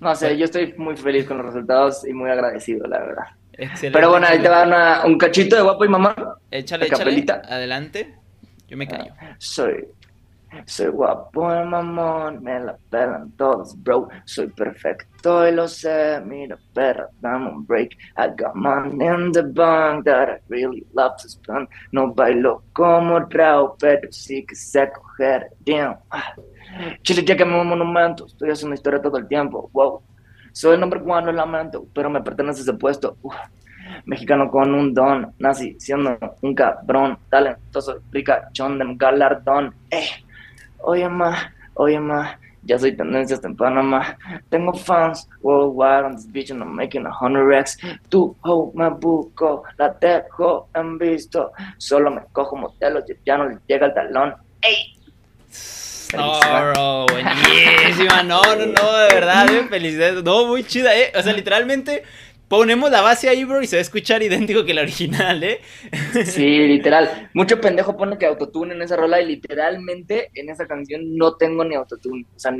[0.00, 3.24] No sé, yo estoy muy feliz con los resultados y muy agradecido, la verdad.
[3.52, 3.90] Excelente.
[3.92, 6.14] Pero bueno, ahí te va un cachito de guapo y mamá.
[6.50, 7.26] Échale, échale.
[7.48, 8.14] Adelante.
[8.68, 9.12] Yo me callo.
[9.38, 9.86] soy
[10.66, 14.08] soy guapo el mamón, me la pelan todos, bro.
[14.24, 16.20] Soy perfecto y lo sé.
[16.24, 17.92] Mira, perra, dame un break.
[18.16, 21.68] I got money in the bank that I really love to spend.
[21.92, 25.50] No bailo como Rao, pero sí que sé coger.
[25.60, 25.96] Damn.
[27.02, 29.70] Chile, ya que me monumento, estoy haciendo historia todo el tiempo.
[29.72, 30.02] Wow.
[30.52, 33.16] Soy el one, lo lamento, pero me pertenece ese puesto.
[34.04, 39.74] Mexicano con un don, nací siendo un cabrón, talentoso, ricachón de galardón.
[39.90, 40.08] Eh
[40.82, 44.16] Oye, ma, oye, ma, ya soy tendencia hasta en Panamá.
[44.50, 47.78] Tengo fans worldwide on this beach and I'm making a hundred X.
[48.08, 51.52] Tu ho me busco, la dejo en visto.
[51.78, 54.34] Solo me cojo modelos y ya no le llega el talón.
[54.62, 54.96] ¡Ey!
[56.16, 58.22] No, bro, buenísima.
[58.24, 60.24] No, no, no, de verdad, eh, felicidades.
[60.24, 61.12] No, muy chida, eh.
[61.16, 62.02] O sea, literalmente
[62.50, 65.60] Ponemos la base ahí, bro, y se va a escuchar idéntico que la original, ¿eh?
[66.24, 67.30] Sí, literal.
[67.32, 71.64] Mucho pendejo pone que autotune en esa rola y literalmente en esa canción no tengo
[71.64, 72.26] ni autotune.
[72.34, 72.52] O sea,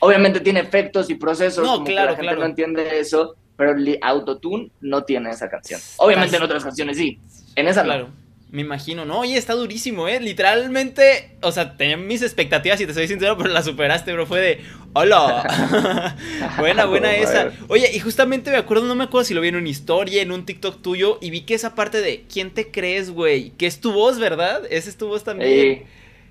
[0.00, 1.64] obviamente tiene efectos y procesos.
[1.64, 5.80] No, claro, la gente no entiende eso, pero autotune no tiene esa canción.
[5.96, 7.18] Obviamente en otras canciones sí.
[7.56, 8.08] En esa claro.
[8.08, 8.27] no.
[8.50, 10.20] Me imagino, no, oye, está durísimo, ¿eh?
[10.20, 14.24] Literalmente, o sea, tenía mis expectativas y te soy sincero, pero la superaste, bro.
[14.24, 16.16] Fue de, hola.
[16.58, 17.52] buena, buena esa.
[17.68, 20.32] Oye, y justamente me acuerdo, no me acuerdo si lo vi en una historia, en
[20.32, 23.50] un TikTok tuyo, y vi que esa parte de, ¿quién te crees, güey?
[23.50, 24.62] Que es tu voz, ¿verdad?
[24.70, 25.84] Ese es tu voz también.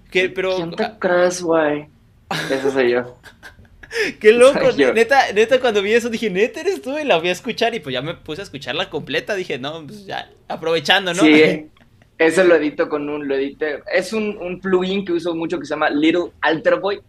[0.10, 0.56] Que, pero...
[0.56, 1.86] ¿Quién te crees, güey?
[2.50, 3.16] Eso soy yo.
[4.20, 7.32] Qué loco, neta, neta, cuando vi eso dije, neta eres tú y la voy a
[7.32, 11.24] escuchar y pues ya me puse a escucharla completa, dije, no, pues ya, aprovechando, ¿no?
[11.24, 11.70] Sí,
[12.18, 13.84] Eso lo edito con un, lo edité.
[13.94, 17.02] Es un, un plugin que uso mucho que se llama Little Alter Boy,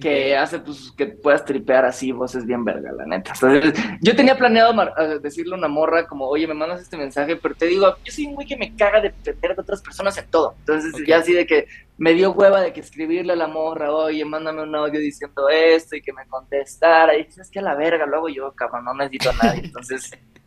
[0.00, 3.32] que hace pues que puedas tripear así voces bien verga, la neta.
[3.34, 4.72] Entonces, yo tenía planeado
[5.20, 8.26] decirle a una morra como, oye, me mandas este mensaje, pero te digo, yo soy
[8.26, 10.54] un güey que me caga de depender de otras personas en todo.
[10.60, 11.66] Entonces, ya así de que
[11.98, 15.96] me dio hueva de que escribirle a la morra, oye, mándame un audio diciendo esto
[15.96, 17.16] y que me contestara.
[17.16, 19.62] Y dices, que a la verga, lo hago yo, cabrón, no necesito a nadie.
[19.64, 20.10] Entonces...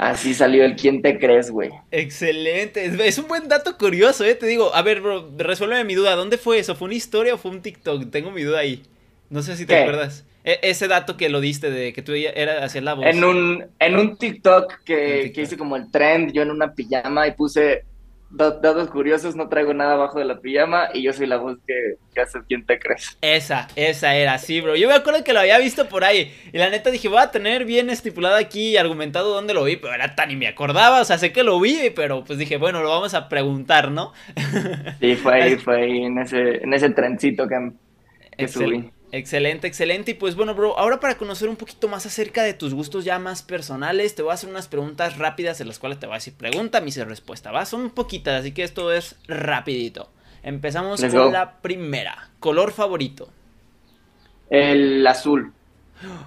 [0.00, 1.68] Así salió el quién te crees, güey.
[1.90, 2.86] Excelente.
[3.06, 4.34] Es un buen dato curioso, eh.
[4.34, 6.16] Te digo, a ver, bro, resuélveme mi duda.
[6.16, 6.74] ¿Dónde fue eso?
[6.74, 8.10] ¿Fue una historia o fue un TikTok?
[8.10, 8.82] Tengo mi duda ahí.
[9.28, 10.24] No sé si te acuerdas.
[10.42, 13.04] E, ese dato que lo diste de que tú era hacia la voz.
[13.04, 17.28] En un, en un TikTok que, que hice como el trend, yo en una pijama
[17.28, 17.84] y puse
[18.30, 22.20] datos curiosos, no traigo nada abajo de la pijama y yo soy la voz que,
[22.20, 23.18] hace quien te crees.
[23.20, 24.76] Esa, esa era, sí, bro.
[24.76, 27.30] Yo me acuerdo que lo había visto por ahí y la neta dije, voy a
[27.30, 31.00] tener bien estipulado aquí y argumentado dónde lo vi, pero era tan y me acordaba,
[31.00, 34.12] o sea, sé que lo vi, pero pues dije, bueno, lo vamos a preguntar, ¿no?
[35.00, 37.72] Sí, fue ahí, fue ahí en ese, en ese trencito que,
[38.36, 38.90] que subí.
[39.12, 40.12] Excelente, excelente.
[40.12, 43.18] Y pues bueno, bro, ahora para conocer un poquito más acerca de tus gustos ya
[43.18, 46.18] más personales, te voy a hacer unas preguntas rápidas en las cuales te voy a
[46.18, 47.66] decir pregunta, mi respuesta, ¿va?
[47.66, 50.10] Son poquitas, así que esto es rapidito.
[50.42, 52.30] Empezamos con la primera.
[52.38, 53.30] ¿Color favorito?
[54.48, 55.52] El azul.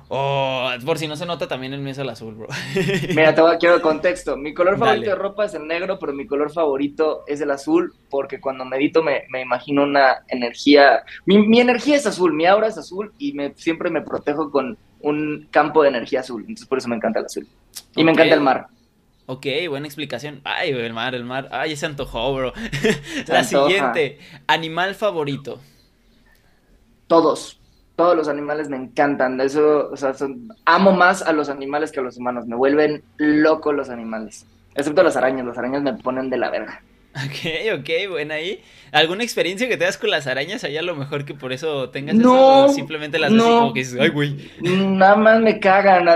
[0.10, 2.48] Oh, por si no se nota, también el mío es el azul, bro.
[3.10, 4.38] Mira, te voy a quiero contexto.
[4.38, 7.94] Mi color favorito de ropa es el negro, pero mi color favorito es el azul,
[8.10, 11.04] porque cuando medito me, me imagino una energía.
[11.26, 15.48] Mi, energía es azul, mi aura es azul y me, siempre me protejo con un
[15.50, 16.42] campo de energía azul.
[16.42, 17.48] Entonces, por eso me encanta el azul.
[17.96, 18.68] Y me encanta el mar.
[19.26, 20.42] Ok, buena explicación.
[20.44, 21.50] Ay, el mar, el mar.
[21.52, 22.54] Ay, se antojó, bro.
[23.28, 25.60] La siguiente, animal favorito.
[27.08, 27.63] Todos
[27.96, 29.40] todos los animales me encantan.
[29.42, 30.14] Eso, o sea,
[30.66, 32.46] amo más a los animales que a los humanos.
[32.48, 34.46] Me vuelven locos los animales.
[34.76, 35.46] Excepto las arañas.
[35.46, 36.82] Las arañas me ponen de la verga.
[37.16, 38.60] Ok, ok, buena ahí.
[38.92, 40.80] ¿Alguna experiencia que te das con las arañas allá?
[40.80, 44.00] A lo mejor que por eso tengas no, eso, simplemente las no, como que dices,
[44.00, 44.50] ay, güey.
[44.62, 46.08] Nada más me cagan.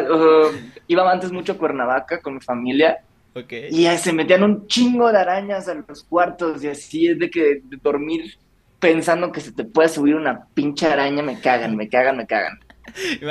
[0.87, 2.97] iba antes mucho a Cuernavaca con mi familia.
[3.35, 3.69] Okay.
[3.69, 7.61] Y se metían un chingo de arañas a los cuartos y así es de que
[7.83, 8.35] dormir
[8.79, 12.59] pensando que se te puede subir una pinche araña, me cagan, me cagan, me cagan.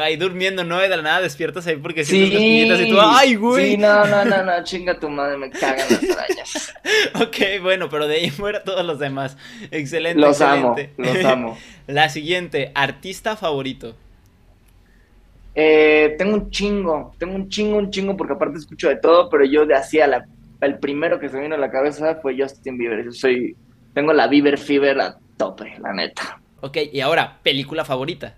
[0.00, 0.78] Ahí durmiendo, ¿no?
[0.78, 3.70] de la nada despiertas ahí porque sí, sientes y tú, ¡ay, güey!
[3.70, 6.74] Sí, no, no, no, no, chinga tu madre, me cagan las arañas.
[7.14, 9.36] ok, bueno, pero de ahí fuera todos los demás.
[9.70, 11.58] Excelente, Los amo, los amo.
[11.86, 13.96] La siguiente, artista favorito.
[15.54, 19.44] Eh, tengo un chingo, tengo un chingo, un chingo, porque aparte escucho de todo, pero
[19.46, 20.26] yo de hacía la,
[20.60, 23.04] el primero que se vino a la cabeza fue Justin Bieber.
[23.04, 23.56] Yo soy,
[23.94, 26.40] tengo la Bieber Fever a tope, la neta.
[26.60, 28.34] Ok, y ahora, película favorita.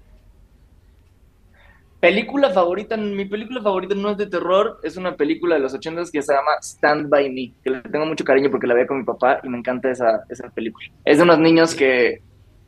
[2.01, 6.13] Película favorita, mi película favorita no es de terror, es una película de los ochentas
[6.13, 8.99] que se llama Stand By Me, que le tengo mucho cariño porque la veo con
[8.99, 10.87] mi papá y me encanta esa, esa película.
[11.05, 12.23] Es de unos niños que,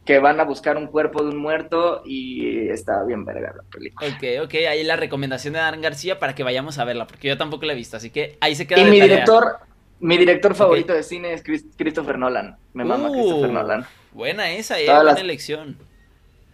[0.05, 4.09] que van a buscar un cuerpo de un muerto y está bien verga la película.
[4.09, 7.38] Ok, ok, ahí la recomendación de Dan García para que vayamos a verla, porque yo
[7.38, 8.81] tampoco la he visto, así que ahí se queda.
[8.81, 9.59] Y mi director,
[10.01, 11.45] mi director favorito de cine es
[11.77, 12.57] Christopher Nolan.
[12.73, 13.87] Me mama uh, Christopher Nolan.
[14.12, 15.77] Buena esa, eh, buena elección.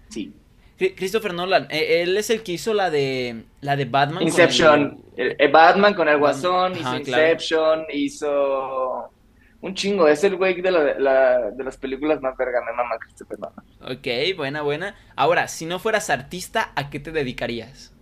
[0.08, 0.32] Sí.
[0.76, 4.22] Christopher Nolan, eh, él es el que hizo la de la de Batman.
[4.22, 5.02] Inception.
[5.16, 5.50] el...
[5.50, 9.10] Batman con el Guasón, hizo Inception, hizo
[9.62, 10.06] un chingo.
[10.06, 13.96] Es el güey de, la, de las películas más verga, me mama Christopher Nolan.
[13.96, 14.94] Ok, buena, buena.
[15.16, 17.94] Ahora, si no fueras artista, ¿a qué te dedicarías?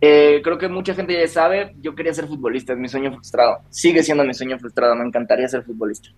[0.00, 3.58] Eh, creo que mucha gente ya sabe, yo quería ser futbolista, es mi sueño frustrado.
[3.70, 6.10] Sigue siendo mi sueño frustrado, me encantaría ser futbolista.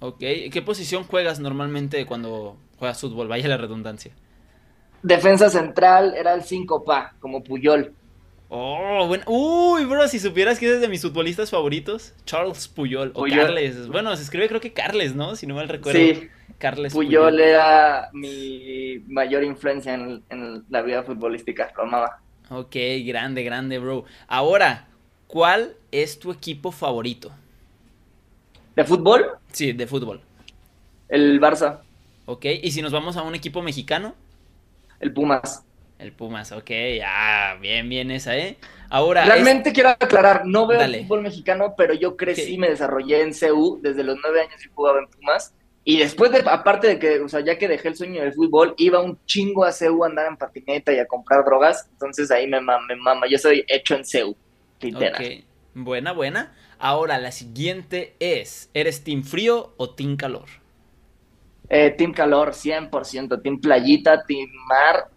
[0.00, 0.20] Ok,
[0.52, 3.28] ¿qué posición juegas normalmente cuando juegas fútbol?
[3.28, 4.12] Vaya la redundancia.
[5.02, 7.94] Defensa central era el 5 pa, como Puyol.
[8.48, 9.24] Oh, bueno.
[9.26, 13.88] Uy, bro, si supieras que es de mis futbolistas favoritos, Charles Puyol, o Carles.
[13.88, 15.36] Bueno, se escribe creo que Carles, ¿no?
[15.36, 16.00] Si no mal recuerdo.
[16.00, 16.28] Sí.
[16.58, 22.20] Carles Puyol, era mi mayor influencia en, en la vida futbolística, lo amaba.
[22.50, 24.04] Ok, grande, grande, bro.
[24.26, 24.88] Ahora,
[25.26, 27.30] ¿cuál es tu equipo favorito?
[28.78, 29.26] ¿De fútbol?
[29.50, 30.20] Sí, de fútbol.
[31.08, 31.80] El Barça.
[32.26, 34.14] Ok, ¿y si nos vamos a un equipo mexicano?
[35.00, 35.64] El Pumas.
[35.98, 36.70] El Pumas, ok,
[37.04, 38.56] ah, bien, bien esa, ¿eh?
[38.88, 39.24] Ahora.
[39.24, 43.80] Realmente quiero aclarar, no veo el fútbol mexicano, pero yo crecí, me desarrollé en CU
[43.82, 45.52] desde los nueve años y jugaba en Pumas.
[45.82, 48.76] Y después, de, aparte de que, o sea, ya que dejé el sueño del fútbol,
[48.78, 51.88] iba un chingo a CEU a andar en patineta y a comprar drogas.
[51.90, 53.26] Entonces ahí me mama, me mama.
[53.28, 54.36] Yo soy hecho en CEU,
[54.80, 55.44] literal.
[55.74, 56.52] Buena, buena.
[56.78, 60.48] Ahora, la siguiente es, ¿eres team frío o team calor?
[61.68, 63.40] Eh, team calor, 100%.
[63.42, 65.08] Team playita, team mar,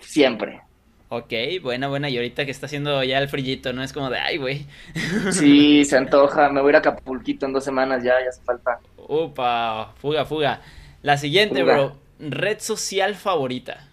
[0.00, 0.62] siempre.
[1.08, 2.08] Ok, buena, buena.
[2.08, 3.82] Y ahorita que está haciendo ya el frillito, ¿no?
[3.82, 4.66] Es como de, ay, güey.
[5.28, 6.50] Sí, se antoja.
[6.50, 8.80] Me voy a ir a Acapulquito en dos semanas ya, ya hace falta.
[8.96, 10.62] Upa, fuga, fuga.
[11.02, 11.96] La siguiente, bro.
[12.18, 13.88] Red social favorita.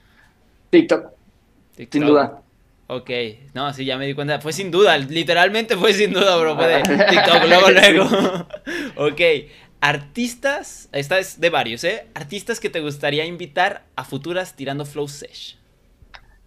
[0.70, 1.12] TikTok.
[1.90, 2.44] Sin duda.
[2.88, 3.10] Ok,
[3.54, 4.40] no, sí, ya me di cuenta.
[4.40, 6.56] Fue sin duda, literalmente fue sin duda, bro.
[6.56, 8.04] Fue de TikTok, luego, luego.
[8.96, 9.22] ok,
[9.82, 12.08] artistas, esta es de varios, ¿eh?
[12.14, 15.58] Artistas que te gustaría invitar a futuras tirando Flow Sesh.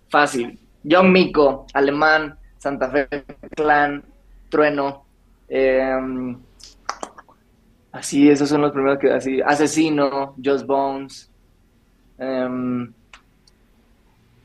[0.08, 0.58] Fácil.
[0.90, 3.06] John Mico, Alemán, Santa Fe
[3.54, 4.02] Clan,
[4.48, 5.04] Trueno.
[5.48, 5.94] Eh,
[7.92, 9.40] Así, esos son los primeros que así.
[9.40, 11.30] Asesino, Just Bones,
[12.18, 12.92] um,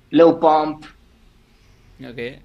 [0.10, 0.86] Low Pump.
[2.02, 2.42] Ok.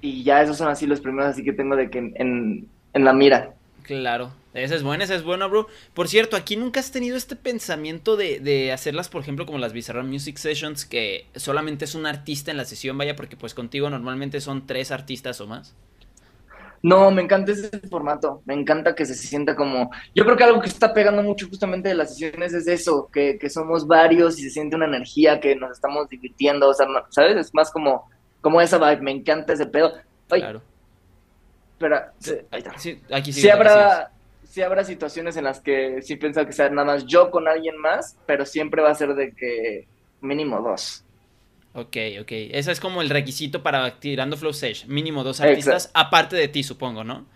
[0.00, 3.12] Y ya esos son así los primeros así que tengo de que en, en la
[3.12, 3.54] mira.
[3.82, 5.66] Claro, esa es buena, esa es buena, bro.
[5.94, 9.72] Por cierto, aquí nunca has tenido este pensamiento de, de hacerlas, por ejemplo, como las
[9.72, 13.90] Bizarre Music Sessions, que solamente es un artista en la sesión, vaya, porque pues contigo
[13.90, 15.74] normalmente son tres artistas o más.
[16.82, 20.60] No, me encanta ese formato, me encanta que se sienta como, yo creo que algo
[20.60, 24.50] que está pegando mucho justamente de las sesiones es eso, que, somos varios y se
[24.50, 27.36] siente una energía que nos estamos divirtiendo, o sea, ¿sabes?
[27.36, 28.10] Es más como,
[28.42, 29.94] como esa vibe, me encanta ese pedo.
[30.28, 30.60] claro.
[31.72, 32.12] Espera,
[32.50, 32.78] ahí está.
[32.78, 34.12] Sí, aquí sí, habrá,
[34.44, 37.76] sí habrá situaciones en las que sí pienso que sea nada más yo con alguien
[37.76, 39.88] más, pero siempre va a ser de que
[40.20, 41.04] mínimo dos.
[41.74, 42.30] Ok, ok.
[42.30, 44.86] Ese es como el requisito para tirando Flow Sage.
[44.86, 47.26] Mínimo dos artistas, aparte de ti, supongo, ¿no?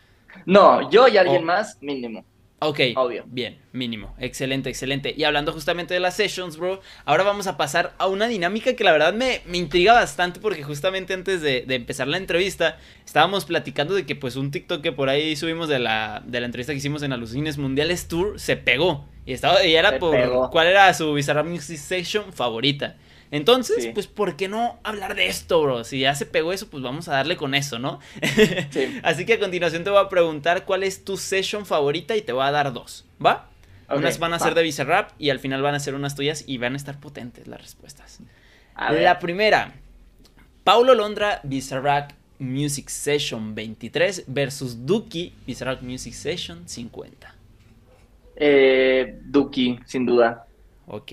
[0.44, 2.24] No, yo y alguien más, mínimo.
[2.58, 3.24] Ok, obvio.
[3.26, 4.14] Bien, mínimo.
[4.18, 5.12] Excelente, excelente.
[5.14, 8.82] Y hablando justamente de las sessions, bro, ahora vamos a pasar a una dinámica que
[8.82, 14.06] la verdad me, intriga bastante porque justamente antes de, empezar la entrevista estábamos platicando de
[14.06, 17.02] que pues un TikTok que por ahí subimos de la, de la entrevista que hicimos
[17.02, 19.06] en Alucines Mundiales Tour se pegó.
[19.26, 22.96] Y, estaba, y era por cuál era su Bizarra Music Session favorita.
[23.30, 25.84] Entonces, pues, ¿por qué no hablar de esto, bro?
[25.84, 28.00] Si ya se pegó eso, pues vamos a darle con eso, ¿no?
[29.02, 32.32] Así que a continuación te voy a preguntar cuál es tu session favorita y te
[32.32, 33.48] voy a dar dos, ¿va?
[33.94, 36.58] unas van a ser de Bizarrap y al final van a ser unas tuyas y
[36.58, 38.20] van a estar potentes las respuestas.
[38.76, 39.74] La primera,
[40.64, 47.34] Paulo Londra Bizarrap Music Session 23 versus Duki Bizarrap Music Session 50.
[48.36, 50.45] Eh, Duki, sin duda.
[50.88, 51.12] Ok,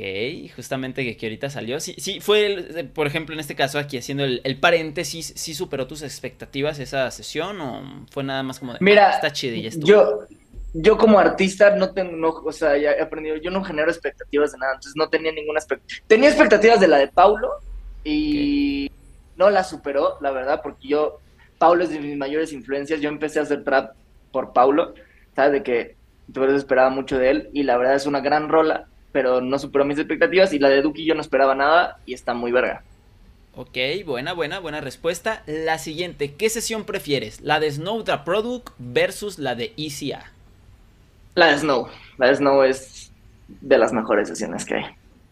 [0.56, 1.80] justamente que, que ahorita salió.
[1.80, 6.04] Sí, sí, fue, por ejemplo, en este caso aquí haciendo el, paréntesis, ¿sí superó tus
[6.04, 10.28] expectativas esa sesión o fue nada más como de, Mira, ah, está chido y Yo,
[10.74, 14.60] yo como artista no tengo, o sea, ya he aprendido, yo no genero expectativas de
[14.60, 16.06] nada, entonces no tenía ninguna expectativa.
[16.08, 17.50] Tenía expectativas de la de Paulo
[18.04, 18.92] y
[19.38, 21.20] no la superó, la verdad, porque yo,
[21.58, 23.96] Paulo es de mis mayores influencias, yo empecé a hacer trap
[24.32, 24.94] por Paulo,
[25.36, 25.52] ¿sabes?
[25.54, 25.96] De que
[26.32, 29.86] eso esperaba mucho de él y la verdad es una gran rola pero no superó
[29.86, 30.52] mis expectativas.
[30.52, 32.84] Y la de Duki yo no esperaba nada y está muy verga.
[33.56, 35.43] Ok, buena, buena, buena respuesta.
[35.45, 37.39] La siguiente, ¿qué sesión prefieres?
[37.39, 40.32] ¿La de Snow the Product versus la de ECA?
[41.36, 41.88] La de Snow.
[42.17, 43.12] La de Snow es
[43.47, 44.86] de las mejores sesiones que hay.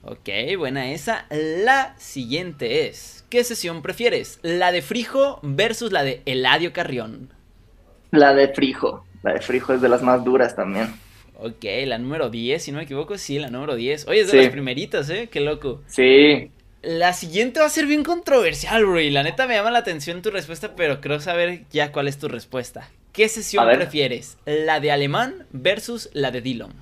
[0.03, 1.25] Ok, buena esa.
[1.29, 4.39] La siguiente es, ¿qué sesión prefieres?
[4.43, 7.29] ¿La de Frijo versus la de Eladio Carrión?
[8.11, 9.05] La de Frijo.
[9.23, 10.93] La de Frijo es de las más duras también.
[11.43, 14.07] Ok, la número 10, si no me equivoco, sí, la número 10.
[14.07, 15.27] Oye, es de las primeritas, ¿eh?
[15.31, 15.81] Qué loco.
[15.87, 16.51] Sí.
[16.83, 18.99] La siguiente va a ser bien controversial, bro.
[18.99, 22.19] Y la neta me llama la atención tu respuesta, pero creo saber ya cuál es
[22.19, 22.89] tu respuesta.
[23.11, 24.37] ¿Qué sesión prefieres?
[24.45, 26.73] ¿La de alemán versus la de Dillon?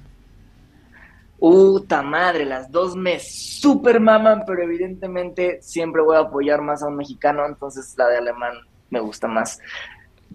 [1.39, 6.87] Puta madre, las dos me super maman, pero evidentemente siempre voy a apoyar más a
[6.87, 8.55] un mexicano, entonces la de alemán
[8.89, 9.59] me gusta más.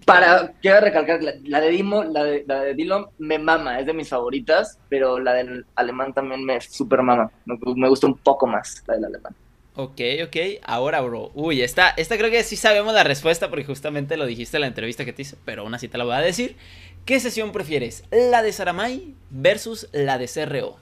[0.03, 3.93] Para, quiero recalcar, la, de Dimo, la de, la de Dillon me mama, es de
[3.93, 8.45] mis favoritas, pero la del alemán también me super mama, me, me gusta un poco
[8.45, 9.33] más la del alemán.
[9.77, 14.15] Ok, ok, ahora bro, uy, esta, esta creo que sí sabemos la respuesta porque justamente
[14.15, 16.19] lo dijiste en la entrevista que te hice, pero aún así te la voy a
[16.19, 16.55] decir.
[17.05, 18.03] ¿Qué sesión prefieres?
[18.09, 20.77] ¿La de Saramay versus la de CRO?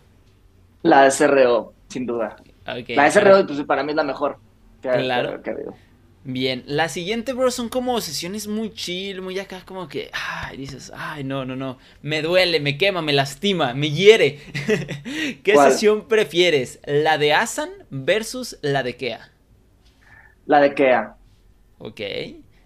[0.83, 2.35] La de CRO, sin duda.
[2.65, 4.37] la de CRO, pues, para mí es la mejor
[4.91, 5.41] claro.
[6.25, 10.89] Bien, la siguiente, bro, son como sesiones muy chill, muy acá, como que, ay, dices,
[10.95, 14.39] ay, no, no, no, me duele, me quema, me lastima, me hiere.
[15.43, 16.79] ¿Qué sesión prefieres?
[16.85, 19.31] ¿La de Asan versus la de Kea?
[20.45, 21.17] La de Kea.
[21.77, 21.99] Ok.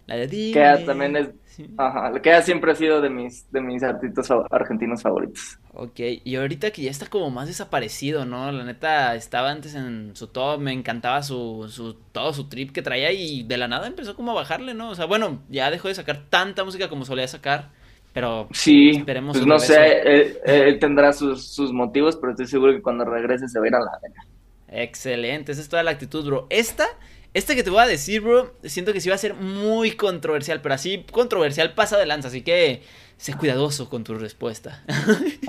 [0.06, 0.52] La de.
[0.54, 1.30] Kea también es
[1.78, 5.58] Ajá, que Kea siempre ha sido de mis, de mis artistas argentinos favoritos.
[5.74, 8.52] Ok, y ahorita que ya está como más desaparecido, ¿no?
[8.52, 12.82] La neta estaba antes en su top, me encantaba su, su, todo su trip que
[12.82, 14.89] traía y de la nada empezó como a bajarle, ¿no?
[14.89, 17.70] O sea, bueno, ya dejó de sacar tanta música como solía sacar,
[18.13, 19.38] pero sí, esperemos.
[19.38, 23.60] Pues no sé, él, tendrá sus, sus, motivos, pero estoy seguro que cuando regrese se
[23.60, 24.26] va a ir a la vena.
[24.70, 26.48] Excelente, esa es toda la actitud, bro.
[26.50, 26.88] Esta
[27.38, 30.60] este que te voy a decir, bro, siento que sí va a ser muy controversial,
[30.60, 32.82] pero así controversial pasa de lanza, así que
[33.17, 34.84] sé cuidadoso con tu respuesta.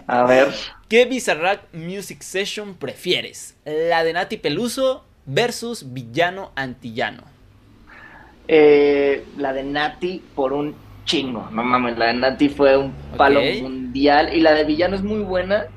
[0.07, 0.49] A ver.
[0.89, 3.57] ¿Qué Bizarrack Music Session prefieres?
[3.65, 7.23] ¿La de Nati Peluso versus Villano Antillano?
[8.49, 10.75] Eh, la de Nati por un
[11.07, 15.03] chingo, no mames, la de Nati fue un palo mundial y la de Villano es
[15.03, 15.69] muy buena,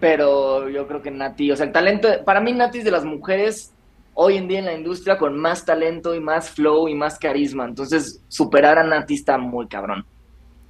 [0.00, 3.06] pero yo creo que Nati, o sea, el talento, para mí Nati es de las
[3.06, 3.72] mujeres
[4.14, 7.64] hoy en día en la industria con más talento y más flow y más carisma.
[7.64, 10.04] Entonces, superar a Nati está muy cabrón.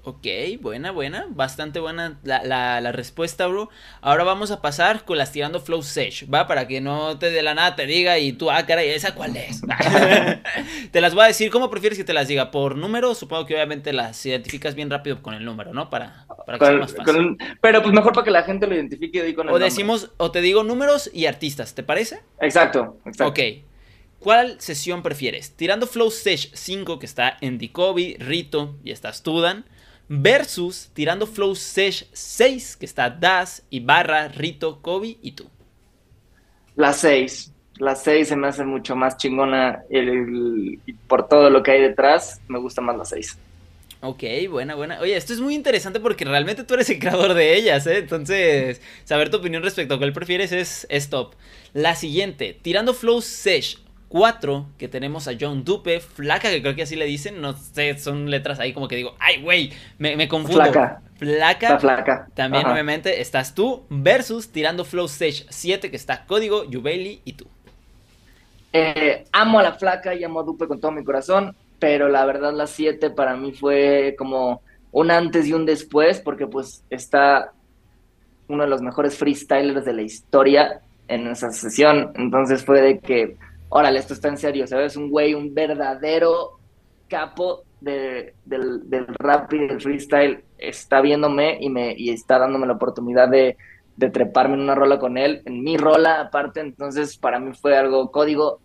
[0.02, 0.26] Ok,
[0.60, 3.68] buena, buena, bastante buena la, la, respuesta, bro.
[4.00, 6.46] Ahora vamos a pasar con las tirando flow sesh, ¿va?
[6.46, 9.36] Para que no te de la nada te diga y tú, ah, caray, ¿esa cuál
[9.36, 9.60] es?
[10.90, 12.50] te las voy a decir, ¿cómo prefieres que te las diga?
[12.50, 13.14] ¿Por número?
[13.14, 15.90] Supongo que obviamente las identificas bien rápido con el número, ¿no?
[15.90, 17.36] Para, para que sea más fácil.
[17.60, 20.40] pero pues mejor para que la gente lo identifique con el O decimos, o te
[20.40, 22.20] digo números y artistas, ¿te parece?
[22.40, 23.26] Exacto, exacto.
[23.26, 23.64] Ok.
[24.18, 25.56] ¿Cuál sesión prefieres?
[25.56, 29.64] Tirando Flow Sesh 5, que está en Dikobi, Rito y está Studan
[30.10, 35.48] versus tirando Flow Sesh 6, que está Das, Ibarra, Rito, Kobe y tú.
[36.74, 37.52] La 6.
[37.78, 39.84] La 6 se me hace mucho más chingona
[41.06, 43.38] por todo lo que hay detrás, me gusta más la 6.
[44.02, 44.98] Ok, buena, buena.
[45.00, 47.98] Oye, esto es muy interesante porque realmente tú eres el creador de ellas, ¿eh?
[47.98, 51.34] Entonces, saber tu opinión respecto a cuál prefieres es, es top.
[51.72, 53.78] La siguiente, tirando Flow Sesh
[54.10, 57.96] 4, que tenemos a John Dupe, flaca, que creo que así le dicen, no sé,
[57.96, 60.64] son letras ahí como que digo, ay, güey, me, me, confundo.
[60.64, 61.00] Flaca.
[61.16, 61.78] Flaca.
[61.78, 62.28] flaca.
[62.34, 67.46] También, obviamente, estás tú, versus tirando Flow Stage 7, que está Código, Jubeli y tú.
[68.72, 72.24] Eh, amo a la flaca y amo a Dupe con todo mi corazón, pero la
[72.24, 77.52] verdad la 7 para mí fue como un antes y un después, porque pues está
[78.48, 83.36] uno de los mejores freestylers de la historia en esa sesión, entonces fue de que
[83.70, 84.96] órale, esto está en serio, ¿sabes?
[84.96, 86.58] Un güey, un verdadero
[87.08, 88.34] capo del,
[89.18, 93.56] rap y del freestyle está viéndome y me y está dándome la oportunidad de,
[94.12, 98.10] treparme en una rola con él, en mi rola aparte, entonces para mí fue algo
[98.10, 98.60] código,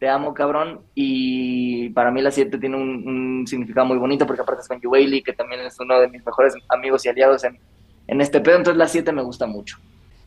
[0.00, 4.62] te amo cabrón, y para mí la 7 tiene un, significado muy bonito porque aparte
[4.62, 7.60] es con Yuweli, que también es uno de mis mejores amigos y aliados en,
[8.08, 9.78] en este pedo, entonces la 7 me gusta mucho.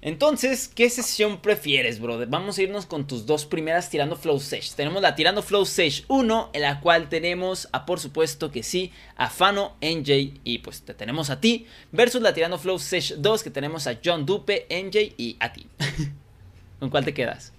[0.06, 2.28] Entonces, ¿qué sesión prefieres, brother?
[2.28, 4.70] Vamos a irnos con tus dos primeras tirando Flow Sage.
[4.76, 8.94] Tenemos la tirando Flow Sage 1, en la cual tenemos a, por supuesto que sí,
[9.16, 11.66] a Fano, NJ y pues te tenemos a ti.
[11.92, 15.66] Versus la tirando Flow Sage 2, que tenemos a John Dupe, NJ y a ti.
[16.80, 17.52] ¿Con cuál te quedas?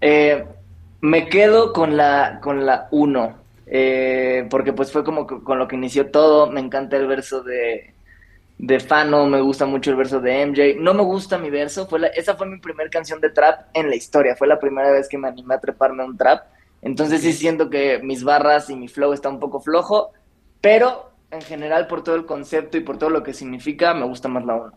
[0.00, 0.46] Eh,
[1.02, 3.36] me quedo con la, con la 1.
[3.66, 6.50] Eh, porque pues fue como con lo que inició todo.
[6.50, 7.95] Me encanta el verso de
[8.58, 10.80] de Fano, me gusta mucho el verso de MJ.
[10.80, 13.96] No me gusta mi verso, fue esa fue mi primera canción de trap en la
[13.96, 16.46] historia, fue la primera vez que me animé a treparme a un trap.
[16.82, 20.12] Entonces sí siento que mis barras y mi flow está un poco flojo,
[20.60, 24.28] pero en general por todo el concepto y por todo lo que significa, me gusta
[24.28, 24.72] más la 1.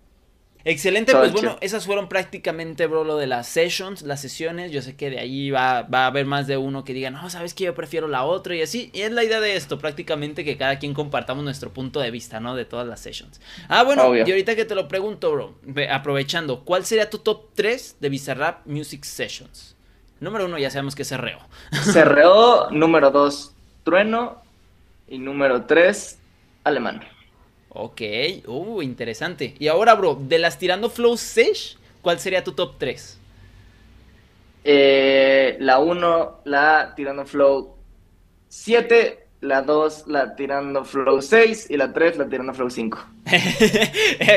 [0.66, 4.72] Excelente, pues bueno, esas fueron prácticamente, bro, lo de las sessions, las sesiones.
[4.72, 7.30] Yo sé que de ahí va, va a haber más de uno que diga, no,
[7.30, 8.89] sabes que yo prefiero la otra y así.
[8.93, 12.39] Y es la idea de esto, prácticamente que cada quien compartamos nuestro punto de vista,
[12.39, 12.55] ¿no?
[12.55, 13.39] De todas las sessions.
[13.70, 15.55] Ah, bueno, y ahorita que te lo pregunto, bro,
[15.89, 19.76] aprovechando, ¿cuál sería tu top 3 de Bizarrap Music Sessions?
[20.20, 21.39] Número uno, ya sabemos que es Cerreo.
[21.93, 23.53] Cerreo, número dos,
[23.84, 24.41] Trueno.
[25.07, 26.20] Y número tres,
[26.64, 27.01] Alemán.
[27.70, 28.01] Ok,
[28.47, 29.55] uh, interesante.
[29.59, 33.20] Y ahora, bro, de las tirando flow Sesh, ¿cuál sería tu top 3?
[34.63, 37.76] Eh, la 1, la tirando flow
[38.49, 43.07] 7, la 2, la tirando flow 6 y la 3, la tirando flow 5.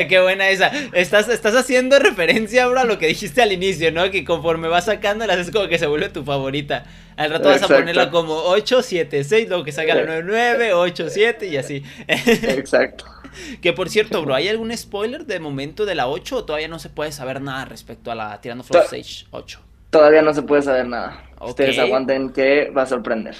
[0.09, 0.71] Qué buena esa.
[0.93, 4.11] Estás, estás haciendo referencia, bro, a lo que dijiste al inicio, ¿no?
[4.11, 6.85] Que conforme vas sacando, la haces como que se vuelve tu favorita.
[7.17, 10.73] Al rato vas a ponerla como 8, 7, 6, luego que salga la 9, 9,
[10.73, 11.83] 8, 7 y así.
[12.07, 13.05] Exacto.
[13.61, 16.79] Que por cierto, bro, ¿hay algún spoiler de momento de la 8 o todavía no
[16.79, 19.59] se puede saber nada respecto a la Tirando Flow Stage 8?
[19.89, 21.29] Todavía no se puede saber nada.
[21.39, 23.35] Ustedes aguanten que va a sorprender.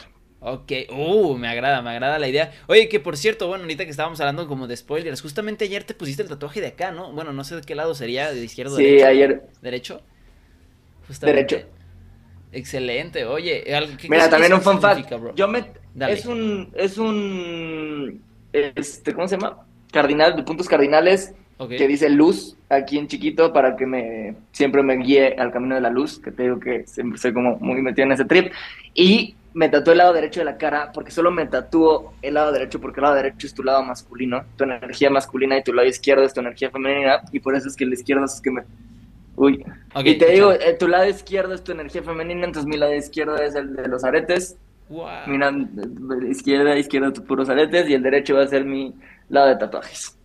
[0.45, 2.51] Ok, uh, me agrada, me agrada la idea.
[2.67, 5.93] Oye, que por cierto, bueno, ahorita que estábamos hablando como de spoilers, justamente ayer te
[5.93, 7.13] pusiste el tatuaje de acá, ¿no?
[7.13, 8.97] Bueno, no sé de qué lado sería, de izquierda o derecho.
[8.97, 9.43] Sí, ayer.
[9.61, 10.01] ¿Derecho?
[11.21, 11.57] Derecho.
[12.51, 13.63] Excelente, oye.
[13.97, 15.11] ¿qué, Mira, también un fact.
[15.35, 15.65] Yo me.
[16.07, 16.71] Es un.
[16.75, 18.21] Es un.
[18.51, 19.65] Este, ¿Cómo se llama?
[19.93, 21.33] Cardinal, de puntos cardinales,
[21.69, 25.81] que dice luz aquí en chiquito para que me siempre me guíe al camino de
[25.81, 28.51] la luz, que te digo que siempre soy como muy metido en ese trip.
[28.93, 32.51] Y me tatué el lado derecho de la cara porque solo me tatúo el lado
[32.51, 35.87] derecho porque el lado derecho es tu lado masculino, tu energía masculina y tu lado
[35.87, 38.63] izquierdo es tu energía femenina y por eso es que el izquierdo es que me...
[39.35, 39.63] Uy.
[40.03, 43.35] y te digo, eh, tu lado izquierdo es tu energía femenina, entonces mi lado izquierdo
[43.37, 44.57] es el de los aretes.
[44.89, 45.07] Wow.
[45.27, 45.51] Mira,
[46.29, 48.93] izquierda, izquierda, tus puros aretes y el derecho va a ser mi
[49.29, 50.17] lado de tatuajes.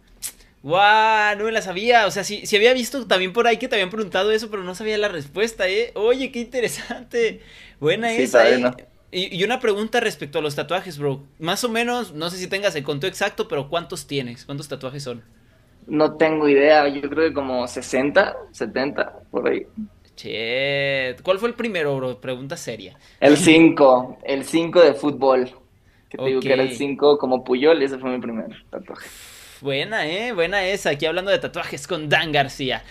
[0.63, 1.37] ¡Guau!
[1.39, 2.07] No me la sabía.
[2.07, 4.65] O sea, si sí, había visto también por ahí que te habían preguntado eso, pero
[4.65, 5.93] no sabía la respuesta, ¿eh?
[5.95, 7.41] Oye, qué interesante.
[7.81, 8.65] Buena esa, ¿eh?
[9.11, 11.23] Y, una pregunta respecto a los tatuajes, bro.
[11.39, 14.45] Más o menos, no sé si tengas el conto exacto, pero ¿cuántos tienes?
[14.45, 15.23] ¿Cuántos tatuajes son?
[15.87, 16.87] No tengo idea.
[16.89, 19.67] Yo creo que como 60, 70, por ahí.
[20.15, 22.21] Che, ¿cuál fue el primero, bro?
[22.21, 22.99] Pregunta seria.
[23.21, 25.51] El 5, el 5 de fútbol.
[26.09, 29.09] Que te digo que era el 5 como Puyol y ese fue mi primer tatuaje.
[29.61, 30.91] Buena, eh, buena esa.
[30.91, 32.85] Aquí hablando de tatuajes con Dan García.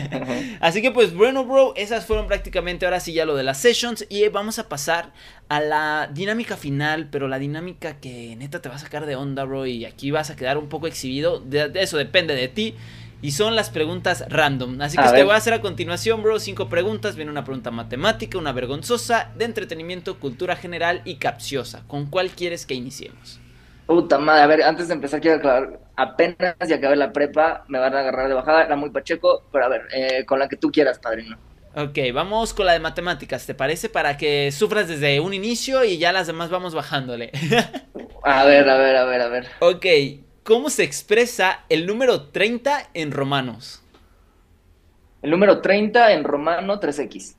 [0.60, 4.06] Así que pues bueno, bro, esas fueron prácticamente ahora sí ya lo de las sessions.
[4.08, 5.12] Y vamos a pasar
[5.48, 9.44] a la dinámica final, pero la dinámica que neta te va a sacar de onda,
[9.44, 9.66] bro.
[9.66, 11.38] Y aquí vas a quedar un poco exhibido.
[11.40, 12.74] de eso depende de ti.
[13.22, 14.80] Y son las preguntas random.
[14.80, 16.38] Así que te voy a hacer a continuación, bro.
[16.38, 17.16] Cinco preguntas.
[17.16, 21.82] Viene una pregunta matemática, una vergonzosa, de entretenimiento, cultura general y capciosa.
[21.86, 23.40] ¿Con cuál quieres que iniciemos?
[23.86, 27.78] Puta madre, a ver, antes de empezar quiero aclarar, apenas ya acabé la prepa, me
[27.78, 30.56] van a agarrar de bajada, era muy pacheco, pero a ver, eh, con la que
[30.56, 31.38] tú quieras, padrino.
[31.76, 33.88] Ok, vamos con la de matemáticas, ¿te parece?
[33.88, 37.30] Para que sufras desde un inicio y ya las demás vamos bajándole.
[38.24, 39.46] a ver, a ver, a ver, a ver.
[39.60, 39.86] Ok,
[40.46, 43.82] ¿Cómo se expresa el número 30 en romanos?
[45.20, 47.34] El número 30 en romano 3x.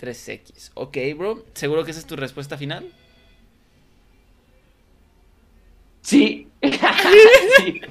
[0.00, 0.70] 3x.
[0.72, 1.44] Ok, bro.
[1.52, 2.86] ¿Seguro que esa es tu respuesta final?
[6.00, 6.48] Sí.
[6.62, 7.82] sí.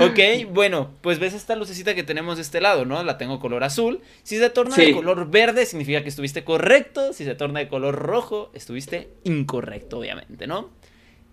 [0.00, 3.02] Ok, bueno, pues ves esta lucecita que tenemos de este lado, ¿no?
[3.02, 4.02] La tengo color azul.
[4.22, 7.12] Si se torna de color verde, significa que estuviste correcto.
[7.12, 10.70] Si se torna de color rojo, estuviste incorrecto, obviamente, ¿no?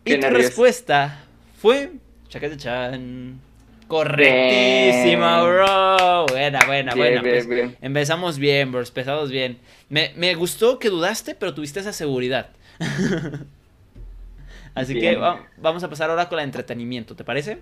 [0.06, 1.27] Y tu respuesta
[1.58, 1.91] fue
[2.30, 3.39] Chacatachan.
[3.88, 6.26] Correctísima, bro.
[6.28, 7.22] Buena, buena, buena.
[7.22, 7.47] Pues,
[7.82, 8.82] empezamos bien, bro.
[8.82, 9.60] Empezamos bien.
[9.89, 12.49] Me, me, gustó que dudaste, pero tuviste esa seguridad.
[14.76, 15.18] Así que
[15.58, 17.60] vamos a pasar ahora con el entretenimiento, ¿te parece?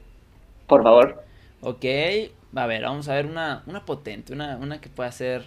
[0.68, 1.24] Por favor.
[1.62, 1.86] Ok.
[2.56, 5.46] A ver, vamos a ver una, una potente, una, una que pueda ser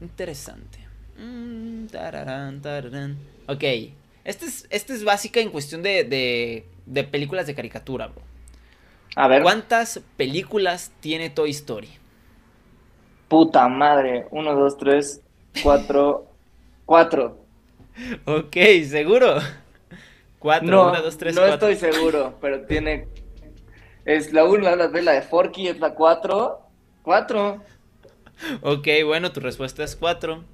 [0.00, 0.80] interesante.
[1.18, 1.86] Mm,
[3.46, 3.64] ok.
[4.26, 8.22] Esta es, este es básica en cuestión de de películas de caricatura, bro.
[9.16, 9.42] A ver.
[9.42, 11.88] ¿Cuántas películas tiene Toy Story?
[13.28, 14.26] Puta madre.
[14.30, 15.20] Uno, dos, tres,
[15.62, 16.30] cuatro.
[16.86, 17.44] cuatro.
[18.24, 18.56] Ok,
[18.88, 19.38] ¿seguro?
[20.38, 23.08] Cuatro, no, dos, tres, no estoy seguro, pero tiene.
[24.04, 26.60] Es la una, la, la de Forky es la cuatro.
[27.02, 27.64] Cuatro.
[28.60, 30.44] Ok, bueno, tu respuesta es cuatro.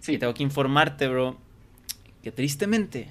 [0.00, 0.18] Sí.
[0.18, 1.36] tengo que informarte, bro,
[2.26, 3.06] que tristemente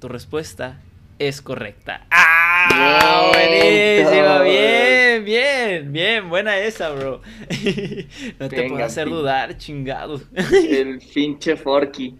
[0.00, 0.82] tu respuesta
[1.18, 2.06] es correcta.
[2.10, 3.30] ¡Ah!
[3.32, 7.22] Buenísimo, bien, bien, bien, buena esa, bro.
[8.38, 10.20] no te puedo hacer dudar, chingado.
[10.52, 12.18] El pinche Forky.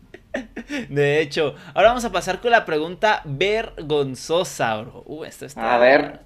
[0.89, 5.03] De hecho, ahora vamos a pasar con la pregunta vergonzosa, bro.
[5.05, 5.75] Uh, esto está.
[5.75, 6.21] A ver.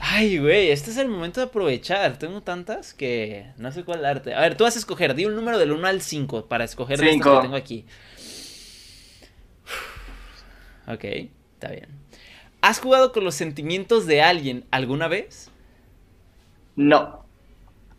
[0.00, 2.18] Ay, güey, este es el momento de aprovechar.
[2.18, 4.34] Tengo tantas que no sé cuál darte.
[4.34, 6.98] A ver, tú vas a escoger, di un número del 1 al 5 para escoger
[6.98, 7.86] de estas que tengo aquí.
[10.86, 11.04] Ok,
[11.54, 11.88] está bien.
[12.62, 15.50] ¿Has jugado con los sentimientos de alguien alguna vez?
[16.76, 17.24] No.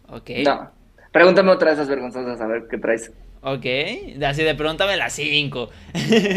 [0.07, 0.29] Ok.
[0.45, 0.71] No.
[1.11, 3.11] Pregúntame otra de esas vergonzosas, a ver qué traes.
[3.41, 3.65] Ok,
[4.23, 5.69] así de pregúntame las 5.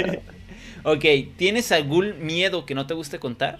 [0.84, 1.04] ok,
[1.36, 3.58] ¿tienes algún miedo que no te guste contar?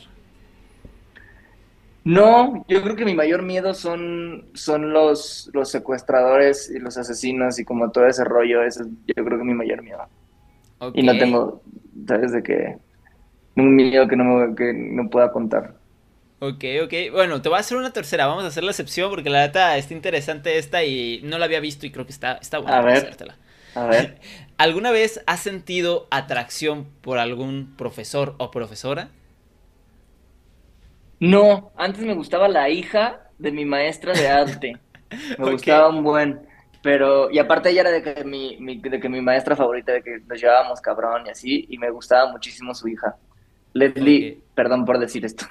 [2.05, 7.59] No, yo creo que mi mayor miedo son, son los, los secuestradores y los asesinos
[7.59, 10.07] y como todo ese rollo, ese yo creo que es mi mayor miedo.
[10.93, 11.63] Y no tengo,
[12.07, 12.79] ¿sabes de qué?
[13.57, 15.75] Un miedo que no, me, que no pueda contar.
[16.41, 16.93] Ok, ok.
[17.13, 18.27] Bueno, te voy a hacer una tercera.
[18.27, 21.61] Vamos a hacer la excepción porque la neta está interesante esta y no la había
[21.61, 23.39] visto y creo que está, está buena a ver, hacértela.
[23.75, 24.21] A ver.
[24.59, 29.11] ¿Alguna vez has sentido atracción por algún profesor o profesora?
[31.21, 34.81] No, antes me gustaba la hija de mi maestra de arte.
[35.39, 36.41] Me gustaba un buen.
[36.85, 40.19] Pero, y aparte ella era de que mi, de que mi maestra favorita, de que
[40.27, 43.17] nos llevábamos cabrón y así, y me gustaba muchísimo su hija.
[43.73, 45.47] Leslie, perdón por decir esto.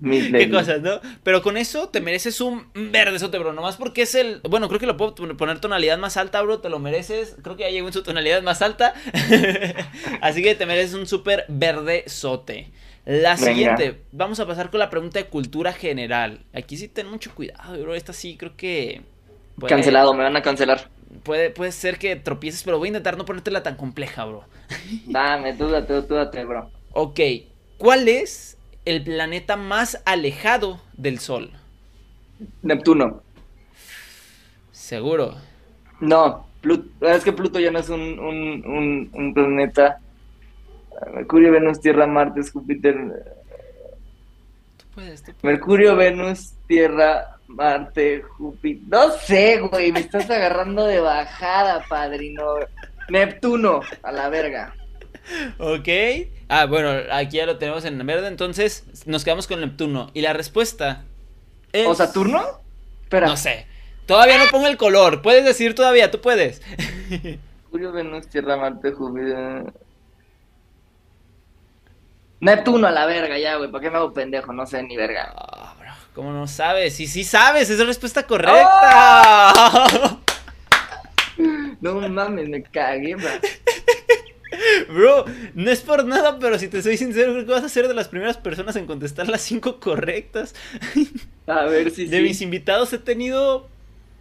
[0.02, 1.00] Qué cosas, ¿no?
[1.24, 3.52] Pero con eso te mereces un verdezote, bro.
[3.52, 4.40] Nomás porque es el.
[4.48, 6.60] Bueno, creo que lo puedo poner tonalidad más alta, bro.
[6.60, 7.36] Te lo mereces.
[7.42, 8.94] Creo que ya llegó en su tonalidad más alta.
[10.22, 12.70] Así que te mereces un súper verdezote.
[13.04, 16.46] La siguiente, vamos a pasar con la pregunta de cultura general.
[16.54, 17.94] Aquí sí ten mucho cuidado, bro.
[17.94, 19.02] Esta sí creo que.
[19.66, 20.88] Cancelado, me van a cancelar.
[21.22, 24.44] Puede, puede ser que tropieces, pero voy a intentar no ponértela tan compleja, bro.
[25.06, 26.70] Dame, tú date, tú date, bro.
[26.92, 27.20] Ok,
[27.76, 31.52] ¿cuál es el planeta más alejado del Sol?
[32.62, 33.22] Neptuno.
[34.72, 35.36] ¿Seguro?
[36.00, 36.46] No,
[37.00, 40.00] es que Pluto ya no es un, un, un planeta
[41.14, 42.96] Mercurio, Venus, Tierra, Marte, Júpiter.
[44.76, 45.58] Tú puedes, tú puedes.
[45.58, 48.86] Mercurio, Venus, Tierra, Marte, Júpiter.
[48.88, 52.44] No sé, güey, me estás agarrando de bajada, padrino.
[53.08, 54.74] Neptuno, a la verga.
[55.58, 55.88] Ok.
[56.48, 60.10] Ah, bueno, aquí ya lo tenemos en verde, entonces nos quedamos con Neptuno.
[60.14, 61.04] Y la respuesta
[61.72, 61.86] es...
[61.86, 62.60] ¿O Saturno?
[63.02, 63.26] Espera.
[63.26, 63.66] No sé.
[64.06, 65.20] Todavía no pongo el color.
[65.20, 66.62] Puedes decir todavía, tú puedes.
[67.64, 69.72] Mercurio, Venus, Tierra, Marte, Júpiter.
[72.40, 73.70] Neptuno a la verga ya, güey.
[73.70, 74.52] ¿Para qué me hago pendejo?
[74.52, 75.67] No sé ni verga.
[76.18, 76.94] ¿Cómo no sabes?
[76.94, 77.70] Sí, sí sabes.
[77.70, 79.52] Es la respuesta correcta.
[79.54, 80.20] ¡Oh!
[81.80, 83.28] no mames, me cagué, bro.
[84.92, 87.86] Bro, no es por nada, pero si te soy sincero, creo que vas a ser
[87.86, 90.56] de las primeras personas en contestar las cinco correctas.
[91.46, 93.68] A ver si De mis invitados he tenido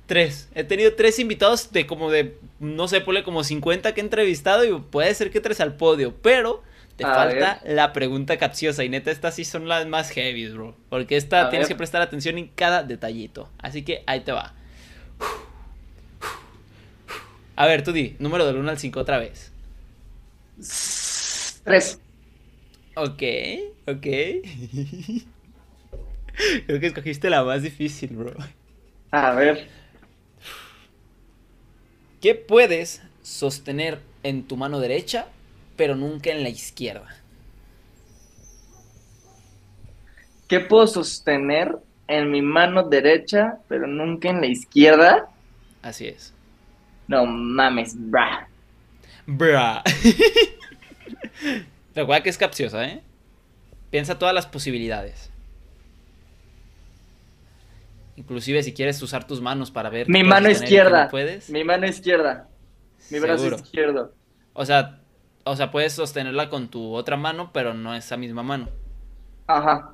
[0.05, 0.49] tres.
[0.53, 4.65] He tenido tres invitados de como de, no sé, ponle como 50 que he entrevistado
[4.65, 6.61] y puede ser que tres al podio, pero
[6.97, 8.83] te falta la pregunta capciosa.
[8.83, 10.75] Y neta, estas sí son las más heavy, bro.
[10.89, 13.49] Porque esta tienes que prestar atención en cada detallito.
[13.59, 14.55] Así que ahí te va.
[17.55, 19.51] A ver, tú di, número del 1 al 5 otra vez.
[21.63, 21.99] 3.
[22.95, 23.23] Ok,
[23.85, 24.01] ok.
[26.65, 28.33] Creo que escogiste la más difícil, bro.
[29.11, 29.67] A ver.
[32.21, 35.27] ¿Qué puedes sostener en tu mano derecha
[35.77, 37.07] pero nunca en la izquierda.
[40.47, 45.29] ¿Qué puedo sostener en mi mano derecha, pero nunca en la izquierda?
[45.81, 46.33] Así es.
[47.07, 48.49] No mames, bra.
[49.25, 49.83] Bra.
[51.95, 53.01] Recuerda que es capciosa, ¿eh?
[53.89, 55.31] Piensa todas las posibilidades.
[58.15, 60.09] Inclusive si quieres usar tus manos para ver.
[60.09, 61.07] Mi mano izquierda.
[61.09, 61.49] ¿Puedes?
[61.49, 62.47] Mi mano izquierda.
[63.11, 64.13] Mi brazo izquierdo.
[64.53, 64.99] O sea,
[65.49, 68.69] o sea, puedes sostenerla con tu otra mano, pero no esa misma mano.
[69.47, 69.93] Ajá.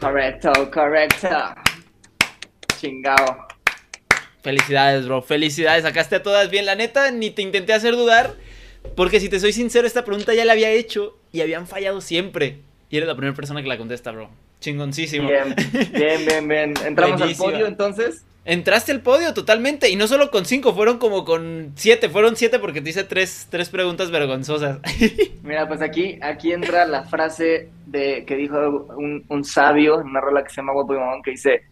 [0.00, 1.28] Correcto, correcto.
[2.78, 3.46] Chingado.
[4.42, 5.20] Felicidades, bro.
[5.20, 5.82] Felicidades.
[5.82, 6.64] Sacaste a todas bien.
[6.64, 8.34] La neta, ni te intenté hacer dudar.
[8.96, 12.60] Porque si te soy sincero, esta pregunta ya la había hecho y habían fallado siempre.
[12.88, 14.30] Y eres la primera persona que la contesta, bro.
[14.60, 15.28] Chingoncísimo.
[15.28, 15.54] Bien,
[15.92, 16.74] bien, bien, bien.
[16.86, 18.24] ¿Entramos al podio entonces?
[18.50, 19.90] Entraste al podio totalmente.
[19.90, 22.08] Y no solo con cinco, fueron como con siete.
[22.08, 24.80] Fueron siete porque te hice tres, tres preguntas vergonzosas.
[25.44, 28.58] Mira, pues aquí, aquí entra la frase de que dijo
[28.96, 31.62] un, un sabio en una rola que se llama Guapo y Mamón que dice: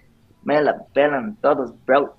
[0.45, 2.18] Me la pelan todos, bro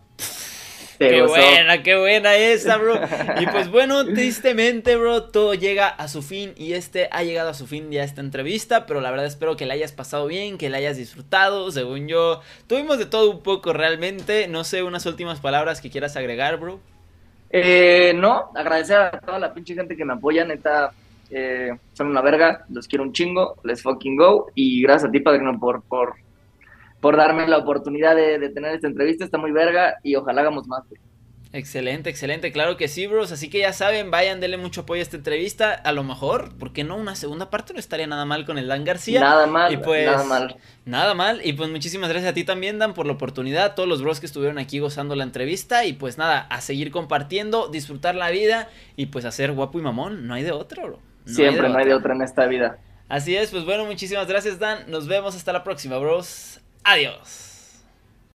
[1.00, 2.96] qué buena, qué buena esa, bro.
[3.40, 7.54] Y pues bueno, tristemente, bro, todo llega a su fin y este ha llegado a
[7.54, 10.70] su fin ya esta entrevista, pero la verdad espero que la hayas pasado bien, que
[10.70, 12.42] la hayas disfrutado, según yo.
[12.68, 16.80] Tuvimos de todo un poco realmente, no sé, unas últimas palabras que quieras agregar, bro.
[17.50, 20.92] Eh, no, agradecer a toda la pinche gente que me apoya, neta,
[21.32, 24.48] Eh, son una verga, los quiero un chingo, let's fucking go.
[24.56, 26.16] Y gracias a ti, padrino, por, por,
[27.02, 29.26] por darme la oportunidad de, de tener esta entrevista.
[29.26, 30.88] Está muy verga y ojalá hagamos más.
[30.90, 31.02] Güey.
[31.52, 33.32] Excelente, excelente, claro que sí, bros.
[33.32, 35.74] Así que ya saben, vayan, denle mucho apoyo a esta entrevista.
[35.74, 36.96] A lo mejor, ¿por qué no?
[36.96, 39.20] Una segunda parte no estaría nada mal con el Dan García.
[39.20, 40.58] Nada mal, y pues, nada mal.
[40.86, 41.42] Nada mal.
[41.44, 43.74] Y pues muchísimas gracias a ti también, Dan, por la oportunidad.
[43.74, 45.86] Todos los bros que estuvieron aquí gozando la entrevista.
[45.86, 50.28] Y pues nada, a seguir compartiendo, disfrutar la vida y pues hacer guapo y mamón.
[50.28, 51.00] No hay de otro, bro.
[51.26, 52.78] No Siempre, hay no hay de otra en esta vida.
[53.08, 54.84] Así es, pues bueno, muchísimas gracias, Dan.
[54.88, 56.62] Nos vemos hasta la próxima, bros.
[56.84, 57.50] Adiós.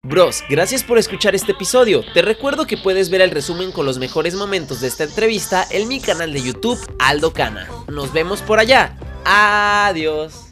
[0.03, 2.03] Bros, gracias por escuchar este episodio.
[2.15, 5.89] Te recuerdo que puedes ver el resumen con los mejores momentos de esta entrevista en
[5.89, 7.69] mi canal de YouTube, Aldo Cana.
[7.89, 8.97] Nos vemos por allá.
[9.27, 10.50] Adiós.